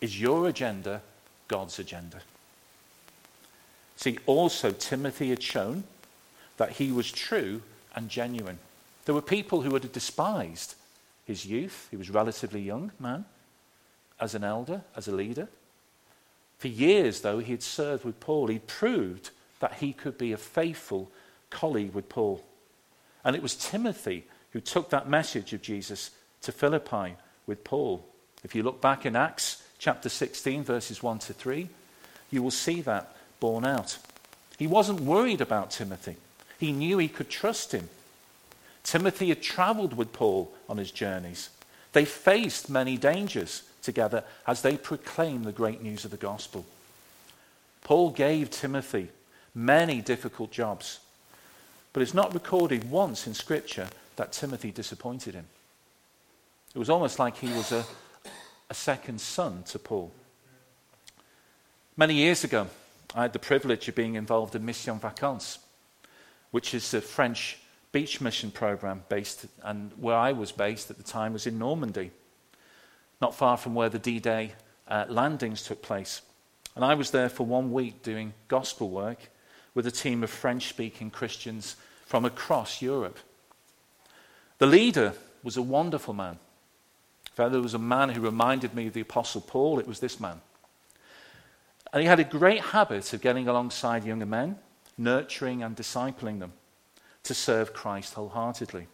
Is 0.00 0.20
your 0.20 0.48
agenda 0.48 1.00
God's 1.48 1.78
agenda? 1.78 2.20
See, 3.96 4.18
also, 4.26 4.70
Timothy 4.70 5.30
had 5.30 5.42
shown 5.42 5.84
that 6.56 6.72
he 6.72 6.92
was 6.92 7.10
true 7.10 7.62
and 7.94 8.08
genuine. 8.08 8.58
There 9.04 9.14
were 9.14 9.22
people 9.22 9.62
who 9.62 9.70
would 9.70 9.82
have 9.82 9.92
despised 9.92 10.74
his 11.24 11.46
youth. 11.46 11.88
He 11.90 11.96
was 11.96 12.10
relatively 12.10 12.60
young 12.60 12.92
man, 12.98 13.24
as 14.24 14.34
an 14.34 14.42
elder, 14.42 14.80
as 14.96 15.06
a 15.06 15.14
leader. 15.14 15.48
For 16.56 16.68
years, 16.68 17.20
though, 17.20 17.40
he 17.40 17.52
had 17.52 17.62
served 17.62 18.04
with 18.04 18.20
Paul. 18.20 18.46
He 18.46 18.58
proved 18.58 19.28
that 19.60 19.74
he 19.74 19.92
could 19.92 20.16
be 20.16 20.32
a 20.32 20.38
faithful 20.38 21.10
colleague 21.50 21.92
with 21.92 22.08
Paul. 22.08 22.42
And 23.22 23.36
it 23.36 23.42
was 23.42 23.54
Timothy 23.54 24.24
who 24.52 24.60
took 24.62 24.88
that 24.88 25.10
message 25.10 25.52
of 25.52 25.60
Jesus 25.60 26.10
to 26.40 26.52
Philippi 26.52 27.16
with 27.46 27.64
Paul. 27.64 28.02
If 28.42 28.54
you 28.54 28.62
look 28.62 28.80
back 28.80 29.04
in 29.04 29.14
Acts 29.14 29.62
chapter 29.78 30.08
16, 30.08 30.64
verses 30.64 31.02
1 31.02 31.18
to 31.18 31.34
3, 31.34 31.68
you 32.30 32.42
will 32.42 32.50
see 32.50 32.80
that 32.80 33.14
borne 33.40 33.66
out. 33.66 33.98
He 34.58 34.66
wasn't 34.66 35.00
worried 35.00 35.42
about 35.42 35.70
Timothy, 35.70 36.16
he 36.58 36.72
knew 36.72 36.96
he 36.96 37.08
could 37.08 37.28
trust 37.28 37.72
him. 37.72 37.90
Timothy 38.84 39.28
had 39.28 39.42
traveled 39.42 39.94
with 39.94 40.14
Paul 40.14 40.50
on 40.66 40.78
his 40.78 40.90
journeys. 40.90 41.50
They 41.92 42.06
faced 42.06 42.70
many 42.70 42.96
dangers 42.96 43.62
together 43.84 44.24
as 44.46 44.62
they 44.62 44.76
proclaim 44.76 45.44
the 45.44 45.52
great 45.52 45.82
news 45.82 46.04
of 46.04 46.10
the 46.10 46.16
gospel. 46.16 46.64
Paul 47.82 48.10
gave 48.10 48.50
Timothy 48.50 49.08
many 49.54 50.00
difficult 50.00 50.50
jobs, 50.50 51.00
but 51.92 52.02
it's 52.02 52.14
not 52.14 52.34
recorded 52.34 52.90
once 52.90 53.26
in 53.26 53.34
Scripture 53.34 53.88
that 54.16 54.32
Timothy 54.32 54.70
disappointed 54.70 55.34
him. 55.34 55.46
It 56.74 56.78
was 56.78 56.90
almost 56.90 57.18
like 57.18 57.36
he 57.36 57.52
was 57.52 57.70
a, 57.70 57.84
a 58.68 58.74
second 58.74 59.20
son 59.20 59.62
to 59.64 59.78
Paul. 59.78 60.12
Many 61.96 62.14
years 62.14 62.42
ago, 62.42 62.66
I 63.14 63.22
had 63.22 63.32
the 63.32 63.38
privilege 63.38 63.86
of 63.86 63.94
being 63.94 64.16
involved 64.16 64.56
in 64.56 64.64
Mission 64.64 64.98
Vacances, 64.98 65.58
which 66.50 66.74
is 66.74 66.92
a 66.94 67.00
French 67.00 67.58
beach 67.92 68.20
mission 68.20 68.50
program 68.50 69.04
based, 69.08 69.46
and 69.62 69.92
where 70.00 70.16
I 70.16 70.32
was 70.32 70.50
based 70.50 70.90
at 70.90 70.96
the 70.96 71.04
time 71.04 71.32
was 71.32 71.46
in 71.46 71.58
Normandy, 71.60 72.10
not 73.24 73.34
far 73.34 73.56
from 73.56 73.74
where 73.74 73.88
the 73.88 73.98
D 73.98 74.18
Day 74.18 74.52
uh, 74.86 75.06
landings 75.08 75.62
took 75.62 75.80
place. 75.80 76.20
And 76.76 76.84
I 76.84 76.92
was 76.92 77.10
there 77.10 77.30
for 77.30 77.46
one 77.46 77.72
week 77.72 78.02
doing 78.02 78.34
gospel 78.48 78.90
work 78.90 79.30
with 79.72 79.86
a 79.86 79.90
team 79.90 80.22
of 80.22 80.28
French 80.28 80.68
speaking 80.68 81.10
Christians 81.10 81.76
from 82.04 82.26
across 82.26 82.82
Europe. 82.82 83.18
The 84.58 84.66
leader 84.66 85.14
was 85.42 85.56
a 85.56 85.62
wonderful 85.62 86.12
man. 86.12 86.32
In 86.34 87.34
fact, 87.34 87.52
there 87.52 87.62
was 87.62 87.72
a 87.72 87.78
man 87.78 88.10
who 88.10 88.20
reminded 88.20 88.74
me 88.74 88.88
of 88.88 88.92
the 88.92 89.00
Apostle 89.00 89.40
Paul, 89.40 89.78
it 89.78 89.88
was 89.88 90.00
this 90.00 90.20
man. 90.20 90.42
And 91.90 92.02
he 92.02 92.06
had 92.06 92.20
a 92.20 92.24
great 92.24 92.60
habit 92.60 93.10
of 93.14 93.22
getting 93.22 93.48
alongside 93.48 94.04
younger 94.04 94.26
men, 94.26 94.58
nurturing 94.98 95.62
and 95.62 95.74
discipling 95.74 96.40
them 96.40 96.52
to 97.22 97.32
serve 97.32 97.72
Christ 97.72 98.12
wholeheartedly. 98.14 98.86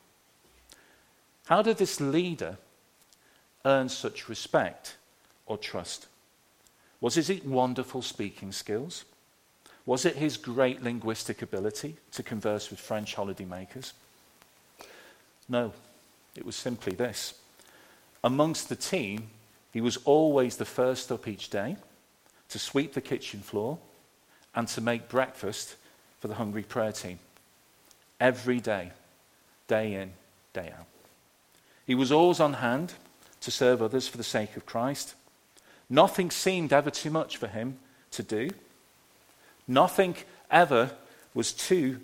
How 1.46 1.62
did 1.62 1.78
this 1.78 2.00
leader 2.00 2.58
earn 3.64 3.88
such 3.88 4.28
respect 4.28 4.96
or 5.46 5.58
trust? 5.58 6.06
Was 7.00 7.16
it 7.16 7.26
his 7.28 7.44
wonderful 7.44 8.02
speaking 8.02 8.52
skills? 8.52 9.04
Was 9.86 10.04
it 10.04 10.16
his 10.16 10.36
great 10.36 10.82
linguistic 10.82 11.42
ability 11.42 11.96
to 12.12 12.22
converse 12.22 12.70
with 12.70 12.78
French 12.78 13.16
holidaymakers? 13.16 13.92
No, 15.48 15.72
it 16.36 16.44
was 16.44 16.56
simply 16.56 16.94
this. 16.94 17.34
Amongst 18.22 18.68
the 18.68 18.76
team, 18.76 19.28
he 19.72 19.80
was 19.80 19.96
always 20.04 20.56
the 20.56 20.64
first 20.64 21.10
up 21.10 21.26
each 21.26 21.48
day 21.48 21.76
to 22.50 22.58
sweep 22.58 22.92
the 22.92 23.00
kitchen 23.00 23.40
floor 23.40 23.78
and 24.54 24.68
to 24.68 24.80
make 24.80 25.08
breakfast 25.08 25.76
for 26.20 26.28
the 26.28 26.34
hungry 26.34 26.62
prayer 26.62 26.92
team 26.92 27.18
every 28.20 28.60
day, 28.60 28.92
day 29.66 29.94
in, 29.94 30.12
day 30.52 30.72
out. 30.76 30.86
He 31.86 31.94
was 31.94 32.12
always 32.12 32.40
on 32.40 32.54
hand 32.54 32.94
to 33.40 33.50
serve 33.50 33.82
others 33.82 34.06
for 34.08 34.16
the 34.16 34.24
sake 34.24 34.56
of 34.56 34.66
Christ. 34.66 35.14
Nothing 35.88 36.30
seemed 36.30 36.72
ever 36.72 36.90
too 36.90 37.10
much 37.10 37.36
for 37.36 37.46
him 37.46 37.78
to 38.12 38.22
do. 38.22 38.50
Nothing 39.66 40.14
ever 40.50 40.92
was 41.34 41.52
too 41.52 42.00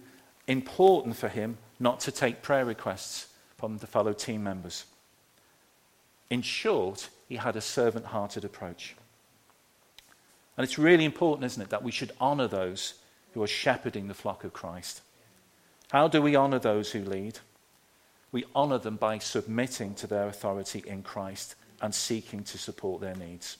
important 0.46 1.16
for 1.16 1.28
him 1.28 1.58
not 1.78 2.00
to 2.00 2.12
take 2.12 2.42
prayer 2.42 2.64
requests 2.64 3.28
from 3.56 3.78
the 3.78 3.86
fellow 3.86 4.12
team 4.12 4.42
members. 4.42 4.84
In 6.30 6.42
short, 6.42 7.08
he 7.28 7.36
had 7.36 7.56
a 7.56 7.60
servant 7.60 8.06
hearted 8.06 8.44
approach. 8.44 8.96
And 10.56 10.64
it's 10.64 10.78
really 10.78 11.04
important, 11.04 11.44
isn't 11.44 11.62
it, 11.62 11.70
that 11.70 11.82
we 11.82 11.92
should 11.92 12.12
honor 12.20 12.48
those 12.48 12.94
who 13.34 13.42
are 13.42 13.48
shepherding 13.48 14.08
the 14.08 14.14
flock 14.14 14.44
of 14.44 14.52
Christ. 14.52 15.02
How 15.90 16.08
do 16.08 16.22
we 16.22 16.34
honor 16.34 16.58
those 16.58 16.92
who 16.92 17.04
lead? 17.04 17.38
We 18.32 18.44
honor 18.54 18.78
them 18.78 18.96
by 18.96 19.18
submitting 19.18 19.94
to 19.96 20.06
their 20.06 20.26
authority 20.26 20.82
in 20.86 21.02
Christ 21.02 21.54
and 21.80 21.94
seeking 21.94 22.42
to 22.44 22.58
support 22.58 23.00
their 23.00 23.14
needs. 23.14 23.58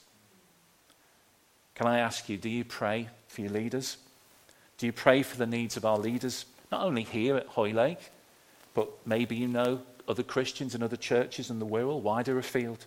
Can 1.75 1.87
I 1.87 1.99
ask 1.99 2.27
you, 2.29 2.37
do 2.37 2.49
you 2.49 2.63
pray 2.63 3.09
for 3.27 3.41
your 3.41 3.51
leaders? 3.51 3.97
Do 4.77 4.85
you 4.85 4.91
pray 4.91 5.23
for 5.23 5.37
the 5.37 5.45
needs 5.45 5.77
of 5.77 5.85
our 5.85 5.97
leaders, 5.97 6.45
not 6.71 6.83
only 6.83 7.03
here 7.03 7.35
at 7.35 7.47
Hoylake, 7.47 8.11
but 8.73 8.89
maybe 9.05 9.35
you 9.35 9.47
know 9.47 9.81
other 10.07 10.23
Christians 10.23 10.75
and 10.75 10.83
other 10.83 10.95
churches 10.95 11.49
in 11.49 11.59
the 11.59 11.65
Wirral, 11.65 12.01
wider 12.01 12.37
afield? 12.37 12.85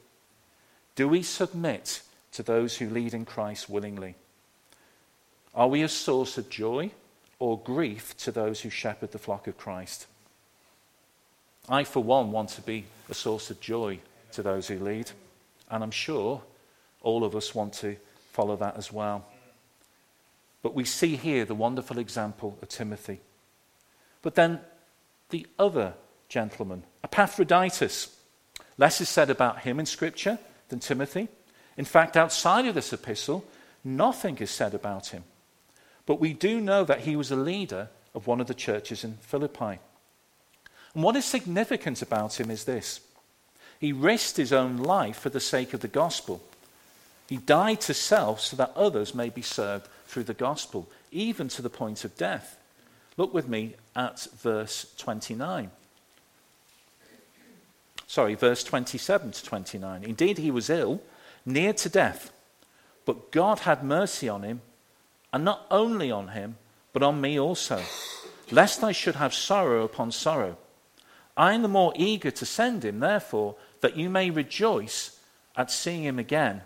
Do 0.95 1.09
we 1.09 1.23
submit 1.23 2.03
to 2.33 2.43
those 2.43 2.77
who 2.77 2.90
lead 2.90 3.14
in 3.14 3.25
Christ 3.25 3.69
willingly? 3.69 4.16
Are 5.55 5.69
we 5.69 5.83
a 5.83 5.88
source 5.88 6.38
of 6.38 6.49
joy 6.49 6.93
or 7.40 7.59
grief 7.59 8.16
to 8.19 8.31
those 8.31 8.61
who 8.61 8.71
shepherd 8.71 9.11
the 9.11 9.19
flock 9.19 9.49
of 9.49 9.59
Christ. 9.59 10.07
I, 11.71 11.85
for 11.85 12.03
one, 12.03 12.33
want 12.33 12.51
to 12.51 12.63
be 12.63 12.85
a 13.09 13.15
source 13.15 13.51
of 13.51 13.61
joy 13.61 14.01
to 14.33 14.43
those 14.43 14.69
who 14.69 14.79
lead, 14.79 15.11
and 15.71 15.83
I'm 15.83 15.91
sure 15.91 16.43
all 17.03 17.25
of 17.25 17.37
us 17.37 17.55
want 17.55 17.75
to 17.75 17.97
follow 18.33 18.57
that 18.57 18.77
as 18.77 18.93
well. 18.93 19.25
But 20.63 20.75
we 20.75 20.85
see 20.85 21.17
here 21.17 21.45
the 21.45 21.55
wonderful 21.55 21.99
example 21.99 22.59
of 22.61 22.69
Timothy. 22.69 23.21
But 24.23 24.35
then 24.35 24.61
the 25.31 25.47
other 25.59 25.95
gentleman, 26.29 26.85
Epaphroditus. 27.05 28.17
Less 28.77 29.01
is 29.01 29.09
said 29.09 29.31
about 29.31 29.61
him 29.61 29.79
in 29.79 29.87
Scripture 29.87 30.39
than 30.69 30.81
Timothy. 30.81 31.29
In 31.77 31.85
fact, 31.85 32.17
outside 32.17 32.67
of 32.67 32.75
this 32.75 32.93
epistle, 32.93 33.45
nothing 33.85 34.39
is 34.39 34.51
said 34.51 34.75
about 34.75 35.09
him. 35.09 35.25
But 36.07 36.21
we 36.21 36.33
do 36.33 36.61
know 36.61 36.85
that 36.85 37.01
he 37.01 37.17
was 37.17 37.31
a 37.31 37.37
leader 37.37 37.89
of 38.15 38.27
one 38.27 38.41
of 38.41 38.47
the 38.47 38.55
churches 38.55 39.05
in 39.05 39.15
Philippi. 39.21 39.79
And 40.94 41.03
what 41.03 41.16
is 41.16 41.24
significant 41.24 42.03
about 42.03 42.40
him 42.40 42.50
is 42.50 42.64
this 42.64 43.00
he 43.79 43.92
risked 43.92 44.37
his 44.37 44.53
own 44.53 44.76
life 44.76 45.18
for 45.18 45.31
the 45.31 45.40
sake 45.40 45.72
of 45.72 45.81
the 45.81 45.88
gospel. 45.88 46.42
He 47.29 47.38
died 47.38 47.81
to 47.83 47.94
self 47.94 48.40
so 48.40 48.57
that 48.57 48.72
others 48.76 49.14
may 49.14 49.31
be 49.31 49.42
served 49.42 49.88
through 50.07 50.24
the 50.24 50.35
gospel, 50.35 50.88
even 51.12 51.48
to 51.48 51.62
the 51.62 51.70
point 51.70 52.05
of 52.05 52.16
death. 52.16 52.59
Look 53.16 53.33
with 53.33 53.48
me 53.48 53.74
at 53.94 54.26
verse 54.37 54.92
29. 54.98 55.70
Sorry, 58.07 58.35
verse 58.35 58.64
27 58.64 59.31
to 59.31 59.44
29. 59.44 60.03
Indeed, 60.03 60.38
he 60.38 60.50
was 60.50 60.68
ill, 60.68 61.00
near 61.46 61.72
to 61.74 61.88
death, 61.88 62.33
but 63.07 63.31
God 63.31 63.61
had 63.61 63.85
mercy 63.85 64.29
on 64.29 64.42
him 64.42 64.61
and 65.33 65.44
not 65.44 65.66
only 65.70 66.11
on 66.11 66.29
him, 66.29 66.57
but 66.92 67.05
on 67.05 67.20
me 67.20 67.38
also, 67.38 67.81
lest 68.50 68.83
I 68.83 68.92
should 68.92 69.14
have 69.14 69.33
sorrow 69.33 69.85
upon 69.85 70.11
sorrow. 70.11 70.59
I 71.37 71.55
am 71.55 71.62
the 71.62 71.69
more 71.69 71.93
eager 71.97 72.31
to 72.31 72.47
send 72.47 72.85
him, 72.85 73.01
therefore, 73.01 73.57
that 73.81 73.97
you 73.97 74.11
may 74.11 74.31
rejoice 74.31 75.19
at 75.57 75.71
seeing 75.71 76.05
him 76.05 76.19
again, 76.19 76.62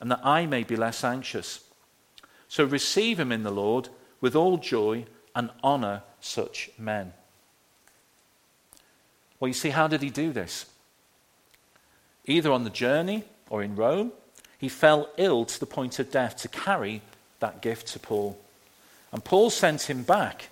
and 0.00 0.10
that 0.10 0.24
I 0.24 0.46
may 0.46 0.62
be 0.62 0.76
less 0.76 1.04
anxious. 1.04 1.64
So 2.48 2.64
receive 2.64 3.18
him 3.18 3.32
in 3.32 3.42
the 3.42 3.50
Lord 3.50 3.88
with 4.20 4.36
all 4.36 4.58
joy 4.58 5.06
and 5.34 5.50
honor 5.62 6.02
such 6.20 6.70
men. 6.78 7.12
Well, 9.40 9.48
you 9.48 9.54
see, 9.54 9.70
how 9.70 9.88
did 9.88 10.02
he 10.02 10.10
do 10.10 10.32
this? 10.32 10.66
Either 12.26 12.52
on 12.52 12.64
the 12.64 12.70
journey 12.70 13.24
or 13.50 13.62
in 13.62 13.74
Rome, 13.74 14.12
he 14.58 14.68
fell 14.68 15.08
ill 15.16 15.44
to 15.44 15.58
the 15.58 15.66
point 15.66 15.98
of 15.98 16.10
death 16.10 16.36
to 16.38 16.48
carry 16.48 17.02
that 17.40 17.60
gift 17.60 17.88
to 17.88 17.98
Paul. 17.98 18.38
And 19.10 19.24
Paul 19.24 19.50
sent 19.50 19.90
him 19.90 20.04
back 20.04 20.48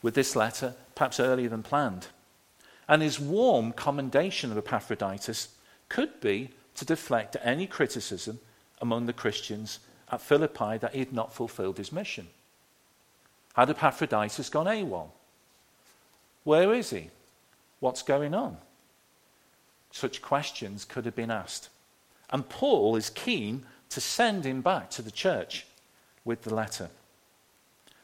with 0.00 0.14
this 0.14 0.34
letter, 0.34 0.74
perhaps 0.94 1.20
earlier 1.20 1.50
than 1.50 1.62
planned. 1.62 2.06
And 2.88 3.02
his 3.02 3.18
warm 3.18 3.72
commendation 3.72 4.52
of 4.52 4.58
Epaphroditus 4.58 5.48
could 5.88 6.20
be 6.20 6.50
to 6.76 6.84
deflect 6.84 7.36
any 7.42 7.66
criticism 7.66 8.38
among 8.80 9.06
the 9.06 9.12
Christians 9.12 9.80
at 10.10 10.20
Philippi 10.20 10.78
that 10.78 10.92
he 10.92 11.00
had 11.00 11.12
not 11.12 11.34
fulfilled 11.34 11.78
his 11.78 11.92
mission. 11.92 12.28
Had 13.54 13.70
Epaphroditus 13.70 14.50
gone 14.50 14.66
AWOL? 14.66 15.10
Where 16.44 16.72
is 16.74 16.90
he? 16.90 17.10
What's 17.80 18.02
going 18.02 18.34
on? 18.34 18.58
Such 19.90 20.22
questions 20.22 20.84
could 20.84 21.04
have 21.06 21.16
been 21.16 21.30
asked. 21.30 21.70
And 22.30 22.48
Paul 22.48 22.96
is 22.96 23.10
keen 23.10 23.64
to 23.90 24.00
send 24.00 24.44
him 24.44 24.60
back 24.60 24.90
to 24.90 25.02
the 25.02 25.10
church 25.10 25.66
with 26.24 26.42
the 26.42 26.54
letter. 26.54 26.90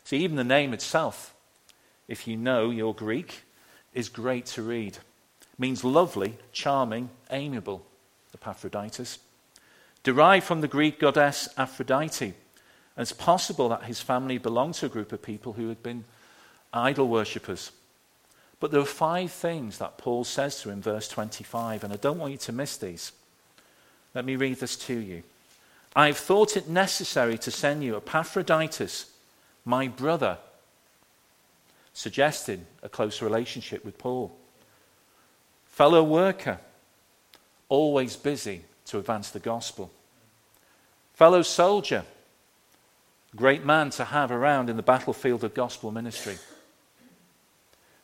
See, 0.05 0.19
even 0.19 0.37
the 0.37 0.45
name 0.45 0.73
itself, 0.73 1.35
if 2.09 2.27
you 2.27 2.37
know 2.37 2.71
your 2.71 2.95
Greek, 2.95 3.43
is 3.95 4.09
great 4.09 4.47
to 4.47 4.63
read. 4.63 4.97
It 4.97 5.59
means 5.59 5.85
lovely, 5.85 6.39
charming, 6.53 7.11
amiable, 7.31 7.85
Epaphroditus. 8.35 9.19
Derived 10.03 10.47
from 10.47 10.61
the 10.61 10.69
Greek 10.69 10.99
goddess 10.99 11.49
Aphrodite, 11.57 12.35
And 12.97 13.03
it's 13.03 13.13
possible 13.13 13.69
that 13.69 13.85
his 13.85 14.01
family 14.01 14.39
belonged 14.39 14.75
to 14.75 14.87
a 14.87 14.91
group 14.91 15.13
of 15.13 15.23
people 15.23 15.55
who 15.55 15.69
had 15.69 15.83
been 15.83 16.05
idol 16.73 17.09
worshippers. 17.09 17.71
But 18.61 18.71
there 18.71 18.81
are 18.81 18.87
five 18.87 19.33
things 19.33 19.79
that 19.79 19.99
Paul 19.99 20.25
says 20.25 20.61
to 20.61 20.69
him 20.69 20.77
in 20.77 20.83
verse 20.83 21.09
25, 21.09 21.85
and 21.85 21.93
I 21.93 21.97
don't 21.97 22.19
want 22.19 22.33
you 22.33 22.39
to 22.39 22.53
miss 22.53 22.77
these. 22.77 23.13
Let 24.15 24.25
me 24.25 24.37
read 24.37 24.61
this 24.61 24.77
to 24.77 24.95
you. 24.95 25.23
I've 25.95 26.17
thought 26.17 26.57
it 26.57 26.69
necessary 26.69 27.37
to 27.39 27.51
send 27.51 27.83
you 27.83 27.97
Epaphroditus, 27.97 29.11
my 29.65 29.89
brother, 29.89 30.39
suggesting 31.93 32.67
a 32.83 32.89
close 32.89 33.23
relationship 33.23 33.85
with 33.85 33.99
Paul. 33.99 34.37
Fellow 35.67 36.03
worker, 36.03 36.59
always 37.69 38.17
busy 38.17 38.65
to 38.87 38.99
advance 38.99 39.31
the 39.31 39.41
gospel. 39.41 39.91
Fellow 41.15 41.43
soldier, 41.43 42.05
great 43.37 43.65
man 43.65 43.91
to 43.91 44.05
have 44.05 44.31
around 44.31 44.69
in 44.69 44.77
the 44.77 44.83
battlefield 44.83 45.45
of 45.45 45.55
gospel 45.55 45.91
ministry. 45.91 46.37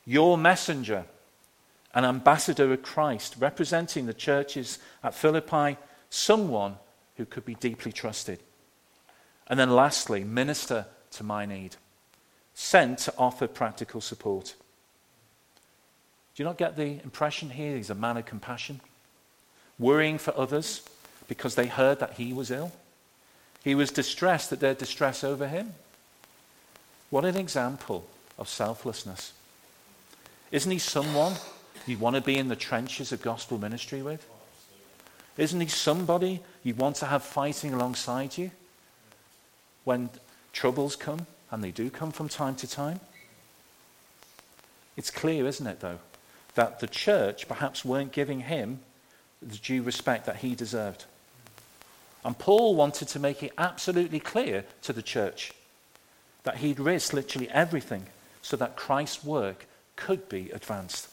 Your 0.05 0.37
messenger, 0.37 1.05
an 1.93 2.05
ambassador 2.05 2.71
of 2.71 2.81
Christ, 2.81 3.35
representing 3.39 4.05
the 4.05 4.13
churches 4.13 4.79
at 5.03 5.13
Philippi, 5.13 5.77
someone 6.09 6.77
who 7.17 7.25
could 7.25 7.45
be 7.45 7.55
deeply 7.55 7.91
trusted. 7.91 8.39
And 9.47 9.59
then 9.59 9.71
lastly, 9.71 10.23
minister 10.23 10.85
to 11.11 11.23
my 11.23 11.45
need, 11.45 11.75
sent 12.59 12.99
to 12.99 13.13
offer 13.17 13.47
practical 13.47 14.01
support. 14.01 14.53
Do 16.35 16.43
you 16.43 16.45
not 16.45 16.57
get 16.57 16.75
the 16.75 17.01
impression 17.05 17.51
here 17.51 17.77
he's 17.77 17.89
a 17.89 17.95
man 17.95 18.17
of 18.17 18.25
compassion? 18.25 18.81
Worrying 19.79 20.17
for 20.17 20.37
others 20.37 20.81
because 21.29 21.55
they 21.55 21.67
heard 21.67 22.01
that 22.01 22.15
he 22.15 22.33
was 22.33 22.51
ill? 22.51 22.73
He 23.63 23.75
was 23.75 23.91
distressed 23.91 24.51
at 24.51 24.59
their 24.59 24.73
distress 24.73 25.23
over 25.23 25.47
him. 25.47 25.73
What 27.09 27.23
an 27.23 27.37
example 27.37 28.05
of 28.37 28.49
selflessness. 28.49 29.31
Isn't 30.51 30.71
he 30.71 30.79
someone 30.79 31.35
you 31.87 31.97
want 31.97 32.17
to 32.17 32.21
be 32.21 32.37
in 32.37 32.49
the 32.49 32.57
trenches 32.57 33.13
of 33.13 33.21
gospel 33.21 33.57
ministry 33.57 34.01
with? 34.01 34.27
Isn't 35.37 35.61
he 35.61 35.67
somebody 35.67 36.41
you 36.63 36.75
want 36.75 36.97
to 36.97 37.05
have 37.05 37.23
fighting 37.23 37.73
alongside 37.73 38.37
you 38.37 38.51
when 39.85 40.09
troubles 40.51 40.97
come, 40.97 41.25
and 41.51 41.63
they 41.63 41.71
do 41.71 41.89
come 41.89 42.11
from 42.11 42.29
time 42.29 42.55
to 42.55 42.67
time? 42.67 42.99
It's 44.95 45.11
clear, 45.11 45.47
isn't 45.47 45.65
it, 45.65 45.79
though, 45.79 45.99
that 46.55 46.79
the 46.79 46.87
church 46.87 47.47
perhaps 47.47 47.85
weren't 47.85 48.11
giving 48.11 48.41
him 48.41 48.79
the 49.41 49.57
due 49.57 49.81
respect 49.81 50.25
that 50.25 50.37
he 50.37 50.55
deserved. 50.55 51.05
And 52.25 52.37
Paul 52.37 52.75
wanted 52.75 53.07
to 53.09 53.19
make 53.19 53.41
it 53.41 53.53
absolutely 53.57 54.19
clear 54.19 54.65
to 54.81 54.91
the 54.91 55.01
church 55.01 55.53
that 56.43 56.57
he'd 56.57 56.79
risked 56.79 57.13
literally 57.13 57.49
everything 57.49 58.07
so 58.41 58.57
that 58.57 58.75
Christ's 58.75 59.23
work 59.23 59.65
could 59.95 60.27
be 60.27 60.49
advanced. 60.51 61.07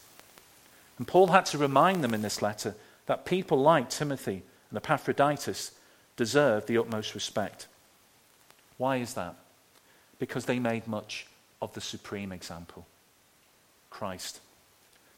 And 0.98 1.06
Paul 1.06 1.28
had 1.28 1.46
to 1.46 1.58
remind 1.58 2.02
them 2.02 2.14
in 2.14 2.22
this 2.22 2.42
letter 2.42 2.74
that 3.06 3.24
people 3.24 3.58
like 3.60 3.90
Timothy 3.90 4.42
and 4.70 4.76
Epaphroditus 4.76 5.72
deserve 6.16 6.66
the 6.66 6.78
utmost 6.78 7.14
respect. 7.14 7.66
Why 8.78 8.96
is 8.96 9.14
that? 9.14 9.36
Because 10.18 10.46
they 10.46 10.58
made 10.58 10.86
much 10.86 11.26
of 11.60 11.74
the 11.74 11.80
supreme 11.80 12.32
example 12.32 12.86
Christ. 13.90 14.40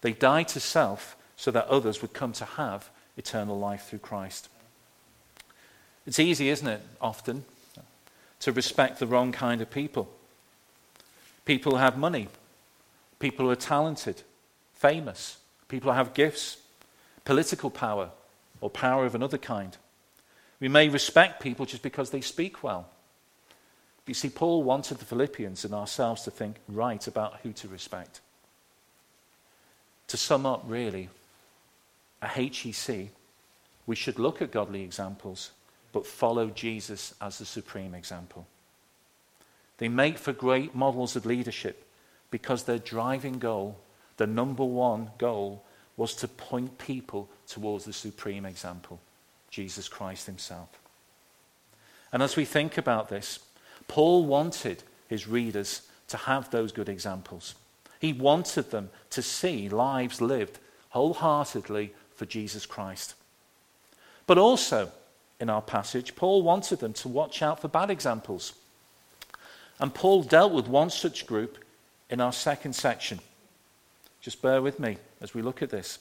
They 0.01 0.13
died 0.13 0.49
to 0.49 0.61
self 0.61 1.17
so 1.37 1.51
that 1.51 1.67
others 1.67 2.03
would 2.03 2.13
come 2.13 2.33
to 2.33 2.45
have 2.45 2.89
eternal 3.17 3.59
life 3.59 3.89
through 3.89 4.01
Christ. 4.01 4.49
It's 6.07 6.19
easy, 6.19 6.49
isn't 6.49 6.67
it, 6.67 6.81
often, 7.01 7.45
to 8.41 8.53
respect 8.53 8.99
the 8.99 9.07
wrong 9.07 9.33
kind 9.33 9.61
of 9.61 9.71
people. 9.71 10.09
People 11.45 11.73
who 11.73 11.79
have 11.79 11.99
money, 11.99 12.29
people 13.19 13.47
who 13.47 13.51
are 13.51 13.57
talented, 13.57 14.23
famous, 14.75 15.39
people 15.69 15.91
who 15.91 15.97
have 15.97 16.15
gifts, 16.15 16.59
political 17.25 17.71
power, 17.71 18.11
or 18.61 18.71
power 18.71 19.05
of 19.05 19.15
another 19.15 19.39
kind. 19.39 19.77
We 20.61 20.69
may 20.69 20.89
respect 20.89 21.43
people 21.43 21.67
just 21.67 21.83
because 21.83 22.11
they 22.11 22.21
speak 22.21 22.63
well. 22.63 22.89
You 24.09 24.15
see, 24.15 24.31
Paul 24.31 24.63
wanted 24.63 24.99
the 24.99 25.05
Philippians 25.05 25.67
and 25.67 25.75
ourselves 25.75 26.23
to 26.23 26.31
think 26.31 26.57
right 26.67 27.07
about 27.07 27.41
who 27.43 27.53
to 27.53 27.69
respect. 27.69 28.23
To 30.07 30.17
sum 30.17 30.47
up, 30.47 30.65
really, 30.67 31.11
a 32.23 32.29
HEC, 32.29 33.09
we 33.87 33.95
should 33.95 34.19
look 34.19 34.41
at 34.41 34.51
godly 34.51 34.83
examples, 34.83 35.51
but 35.93 36.07
follow 36.07 36.49
Jesus 36.49 37.15
as 37.21 37.39
the 37.39 37.45
supreme 37.45 37.95
example. 37.95 38.47
They 39.77 39.89
make 39.89 40.17
for 40.17 40.33
great 40.33 40.75
models 40.75 41.15
of 41.15 41.27
leadership 41.27 41.87
because 42.31 42.65
their 42.65 42.79
driving 42.79 43.39
goal, 43.39 43.77
the 44.17 44.27
number 44.27 44.65
one 44.65 45.11
goal, 45.19 45.63
was 45.99 46.15
to 46.15 46.29
point 46.29 46.79
people 46.79 47.29
towards 47.47 47.85
the 47.85 47.93
supreme 47.93 48.47
example, 48.47 49.01
Jesus 49.51 49.87
Christ 49.87 50.25
himself. 50.25 50.69
And 52.11 52.23
as 52.23 52.37
we 52.37 52.47
think 52.47 52.79
about 52.79 53.11
this, 53.11 53.39
Paul 53.89 54.27
wanted 54.27 54.83
his 55.09 55.27
readers 55.27 55.83
to 56.09 56.17
have 56.17 56.51
those 56.51 56.73
good 56.73 56.89
examples. 56.89 57.55
He 58.01 58.13
wanted 58.13 58.71
them 58.71 58.91
to 59.11 59.23
see 59.23 59.69
lives 59.69 60.21
lived 60.21 60.59
wholeheartedly 60.91 61.93
for 62.15 62.27
Jesus 62.27 62.67
Christ. 62.67 63.15
But 64.27 64.39
also, 64.39 64.93
in 65.41 65.51
our 65.51 65.63
passage, 65.63 66.17
Paul 66.17 66.43
wanted 66.43 66.81
them 66.81 66.93
to 66.95 67.09
watch 67.09 67.43
out 67.43 67.61
for 67.61 67.69
bad 67.69 67.91
examples. 67.91 68.53
And 69.81 69.95
Paul 69.95 70.23
dealt 70.23 70.53
with 70.53 70.69
one 70.69 70.91
such 70.91 71.27
group 71.27 71.59
in 72.11 72.21
our 72.21 72.33
second 72.33 72.75
section. 72.75 73.21
Just 74.21 74.43
bear 74.43 74.61
with 74.61 74.81
me 74.81 74.99
as 75.21 75.35
we 75.35 75.43
look 75.43 75.63
at 75.63 75.71
this. 75.71 75.99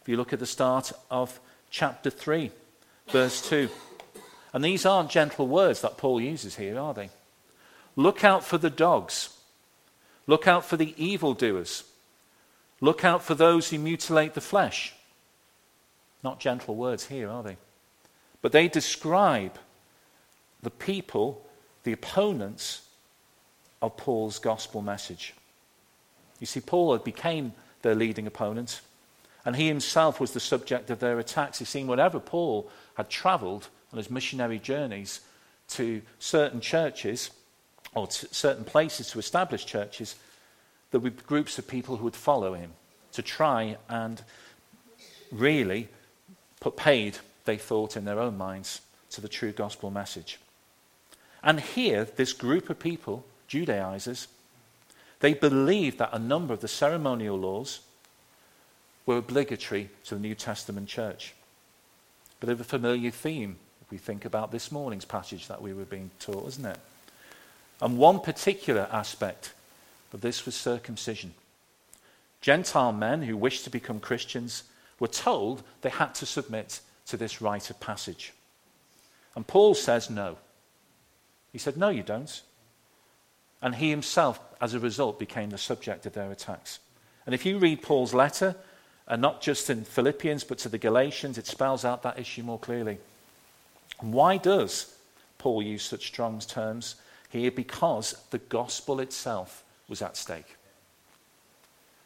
If 0.00 0.08
you 0.08 0.16
look 0.16 0.32
at 0.32 0.40
the 0.40 0.46
start 0.46 0.92
of 1.10 1.38
chapter 1.70 2.10
3, 2.10 2.50
verse 3.08 3.48
2. 3.48 3.68
And 4.52 4.64
these 4.64 4.84
aren't 4.84 5.10
gentle 5.10 5.46
words 5.46 5.80
that 5.82 5.96
Paul 5.96 6.20
uses 6.20 6.56
here, 6.56 6.78
are 6.78 6.92
they? 6.92 7.10
Look 7.96 8.24
out 8.24 8.44
for 8.44 8.58
the 8.58 8.70
dogs. 8.70 9.36
Look 10.26 10.46
out 10.46 10.64
for 10.64 10.76
the 10.76 10.94
evildoers. 11.02 11.84
Look 12.80 13.04
out 13.04 13.22
for 13.22 13.34
those 13.34 13.70
who 13.70 13.78
mutilate 13.78 14.34
the 14.34 14.40
flesh. 14.40 14.94
Not 16.22 16.40
gentle 16.40 16.74
words 16.74 17.06
here, 17.06 17.28
are 17.28 17.42
they? 17.42 17.56
But 18.40 18.52
they 18.52 18.68
describe 18.68 19.58
the 20.62 20.70
people, 20.70 21.44
the 21.84 21.92
opponents 21.92 22.82
of 23.80 23.96
Paul's 23.96 24.38
gospel 24.38 24.82
message. 24.82 25.34
You 26.38 26.46
see, 26.46 26.60
Paul 26.60 26.98
became 26.98 27.52
their 27.82 27.94
leading 27.94 28.26
opponent, 28.26 28.80
and 29.44 29.56
he 29.56 29.66
himself 29.66 30.20
was 30.20 30.32
the 30.32 30.40
subject 30.40 30.90
of 30.90 31.00
their 31.00 31.18
attacks. 31.18 31.60
You 31.60 31.66
see, 31.66 31.84
whenever 31.84 32.20
Paul 32.20 32.70
had 32.94 33.10
traveled 33.10 33.68
on 33.92 33.98
his 33.98 34.10
missionary 34.10 34.58
journeys 34.58 35.20
to 35.68 36.02
certain 36.18 36.60
churches 36.60 37.30
or 37.94 38.10
certain 38.10 38.64
places 38.64 39.10
to 39.10 39.18
establish 39.18 39.66
churches, 39.66 40.16
there 40.90 41.00
would 41.00 41.16
be 41.16 41.22
groups 41.24 41.58
of 41.58 41.66
people 41.66 41.96
who 41.96 42.04
would 42.04 42.16
follow 42.16 42.54
him 42.54 42.72
to 43.12 43.22
try 43.22 43.76
and 43.88 44.22
really 45.30 45.88
put 46.60 46.76
paid, 46.76 47.18
they 47.44 47.56
thought 47.56 47.96
in 47.96 48.04
their 48.04 48.20
own 48.20 48.36
minds, 48.38 48.80
to 49.10 49.20
the 49.20 49.28
true 49.28 49.52
gospel 49.52 49.90
message. 49.90 50.38
And 51.42 51.60
here, 51.60 52.04
this 52.04 52.32
group 52.32 52.70
of 52.70 52.78
people, 52.78 53.24
Judaizers, 53.48 54.28
they 55.20 55.34
believed 55.34 55.98
that 55.98 56.10
a 56.12 56.18
number 56.18 56.54
of 56.54 56.60
the 56.60 56.68
ceremonial 56.68 57.38
laws 57.38 57.80
were 59.06 59.18
obligatory 59.18 59.90
to 60.04 60.14
the 60.14 60.20
New 60.20 60.34
Testament 60.34 60.88
church. 60.88 61.34
Bit 62.40 62.50
of 62.50 62.60
a 62.60 62.64
familiar 62.64 63.10
theme 63.10 63.56
if 63.80 63.90
we 63.90 63.98
think 63.98 64.24
about 64.24 64.50
this 64.50 64.72
morning's 64.72 65.04
passage 65.04 65.48
that 65.48 65.62
we 65.62 65.72
were 65.72 65.84
being 65.84 66.10
taught, 66.18 66.48
isn't 66.48 66.66
it? 66.66 66.78
And 67.82 67.98
one 67.98 68.20
particular 68.20 68.88
aspect 68.92 69.52
of 70.12 70.20
this 70.20 70.46
was 70.46 70.54
circumcision. 70.54 71.34
Gentile 72.40 72.92
men 72.92 73.22
who 73.22 73.36
wished 73.36 73.64
to 73.64 73.70
become 73.70 73.98
Christians 73.98 74.62
were 75.00 75.08
told 75.08 75.64
they 75.82 75.90
had 75.90 76.14
to 76.14 76.26
submit 76.26 76.80
to 77.06 77.16
this 77.16 77.42
rite 77.42 77.70
of 77.70 77.80
passage. 77.80 78.32
And 79.34 79.44
Paul 79.44 79.74
says 79.74 80.08
no. 80.08 80.38
He 81.52 81.58
said, 81.58 81.76
No, 81.76 81.88
you 81.88 82.04
don't. 82.04 82.40
And 83.60 83.74
he 83.74 83.90
himself, 83.90 84.38
as 84.60 84.74
a 84.74 84.80
result, 84.80 85.18
became 85.18 85.50
the 85.50 85.58
subject 85.58 86.06
of 86.06 86.12
their 86.12 86.30
attacks. 86.30 86.78
And 87.26 87.34
if 87.34 87.44
you 87.44 87.58
read 87.58 87.82
Paul's 87.82 88.14
letter, 88.14 88.54
and 89.08 89.20
not 89.20 89.40
just 89.40 89.70
in 89.70 89.84
Philippians, 89.84 90.44
but 90.44 90.58
to 90.58 90.68
the 90.68 90.78
Galatians, 90.78 91.36
it 91.36 91.46
spells 91.48 91.84
out 91.84 92.04
that 92.04 92.18
issue 92.18 92.44
more 92.44 92.60
clearly. 92.60 92.98
And 94.00 94.12
why 94.12 94.36
does 94.36 94.94
Paul 95.38 95.62
use 95.62 95.82
such 95.82 96.06
strong 96.06 96.38
terms 96.38 96.94
here? 97.32 97.50
Because 97.50 98.14
the 98.30 98.38
gospel 98.38 99.00
itself 99.00 99.64
was 99.88 100.02
at 100.02 100.16
stake. 100.16 100.56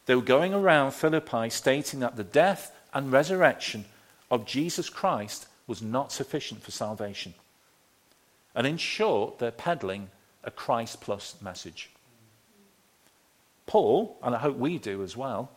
They 0.07 0.15
were 0.15 0.23
going 0.23 0.55
around 0.55 0.93
Philippi 0.93 1.51
stating 1.51 2.01
that 2.01 2.17
the 2.17 2.25
death 2.25 2.73
and 2.95 3.13
resurrection 3.13 3.85
of 4.31 4.47
Jesus 4.47 4.89
Christ 4.89 5.49
was 5.67 5.83
not 5.83 6.13
sufficient 6.13 6.63
for 6.63 6.71
salvation. 6.71 7.35
And 8.55 8.67
in 8.67 8.77
short, 8.77 9.39
they're 9.39 9.51
peddling 9.51 10.09
a 10.45 10.51
Christ 10.51 11.01
plus 11.01 11.35
message. 11.43 11.91
Paul, 13.67 14.17
and 14.23 14.35
I 14.35 14.39
hope 14.39 14.57
we 14.57 14.79
do 14.79 15.03
as 15.03 15.17
well, 15.17 15.51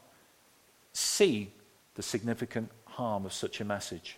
see 0.93 1.51
the 1.93 2.01
significant 2.01 2.71
harm 2.85 3.25
of 3.25 3.33
such 3.33 3.61
a 3.61 3.65
message. 3.65 4.17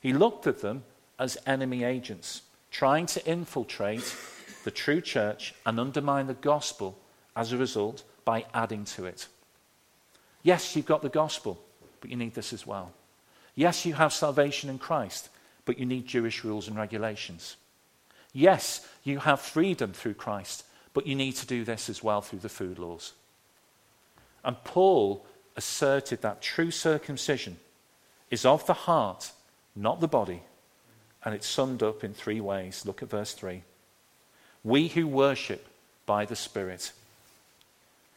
He 0.00 0.12
looked 0.12 0.48
at 0.48 0.60
them 0.60 0.82
as 1.18 1.38
enemy 1.46 1.84
agents, 1.84 2.42
trying 2.72 3.06
to 3.06 3.24
infiltrate 3.24 4.14
the 4.64 4.70
true 4.70 5.00
church 5.00 5.54
and 5.64 5.78
undermine 5.78 6.26
the 6.26 6.34
gospel 6.34 6.98
as 7.36 7.52
a 7.52 7.56
result 7.56 8.04
by 8.24 8.44
adding 8.52 8.84
to 8.84 9.06
it. 9.06 9.26
Yes, 10.42 10.74
you've 10.76 10.86
got 10.86 11.02
the 11.02 11.08
gospel, 11.08 11.62
but 12.00 12.10
you 12.10 12.16
need 12.16 12.34
this 12.34 12.52
as 12.52 12.66
well. 12.66 12.92
Yes, 13.54 13.84
you 13.84 13.94
have 13.94 14.12
salvation 14.12 14.70
in 14.70 14.78
Christ, 14.78 15.28
but 15.64 15.78
you 15.78 15.86
need 15.86 16.06
Jewish 16.06 16.44
rules 16.44 16.68
and 16.68 16.76
regulations. 16.76 17.56
Yes, 18.32 18.86
you 19.04 19.18
have 19.18 19.40
freedom 19.40 19.92
through 19.92 20.14
Christ, 20.14 20.64
but 20.94 21.06
you 21.06 21.14
need 21.14 21.32
to 21.36 21.46
do 21.46 21.64
this 21.64 21.88
as 21.88 22.02
well 22.02 22.20
through 22.20 22.40
the 22.40 22.48
food 22.48 22.78
laws. 22.78 23.12
And 24.44 24.62
Paul 24.64 25.26
asserted 25.56 26.22
that 26.22 26.40
true 26.40 26.70
circumcision 26.70 27.58
is 28.30 28.44
of 28.44 28.64
the 28.66 28.74
heart, 28.74 29.32
not 29.74 30.00
the 30.00 30.08
body. 30.08 30.42
And 31.24 31.34
it's 31.34 31.48
summed 31.48 31.82
up 31.82 32.04
in 32.04 32.14
three 32.14 32.40
ways. 32.40 32.86
Look 32.86 33.02
at 33.02 33.10
verse 33.10 33.32
3. 33.32 33.62
We 34.68 34.88
who 34.88 35.06
worship 35.06 35.66
by 36.04 36.26
the 36.26 36.36
Spirit. 36.36 36.92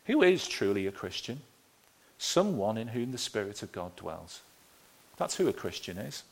Who 0.07 0.21
is 0.21 0.49
truly 0.49 0.85
a 0.85 0.91
Christian? 0.91 1.39
Someone 2.17 2.77
in 2.77 2.89
whom 2.89 3.13
the 3.13 3.17
Spirit 3.17 3.63
of 3.63 3.71
God 3.71 3.95
dwells. 3.95 4.41
That's 5.15 5.35
who 5.37 5.47
a 5.47 5.53
Christian 5.53 5.97
is. 5.97 6.23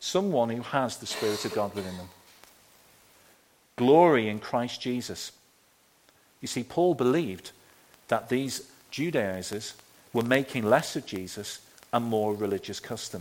Someone 0.00 0.48
who 0.48 0.62
has 0.62 0.96
the 0.96 1.06
Spirit 1.06 1.44
of 1.44 1.52
God 1.52 1.74
within 1.74 1.98
them. 1.98 2.08
Glory 3.76 4.30
in 4.30 4.38
Christ 4.38 4.80
Jesus. 4.80 5.32
You 6.40 6.48
see, 6.48 6.64
Paul 6.64 6.94
believed 6.94 7.50
that 8.08 8.30
these 8.30 8.70
Judaizers 8.90 9.74
were 10.14 10.22
making 10.22 10.64
less 10.64 10.96
of 10.96 11.04
Jesus 11.04 11.60
and 11.92 12.06
more 12.06 12.32
religious 12.34 12.80
custom. 12.80 13.20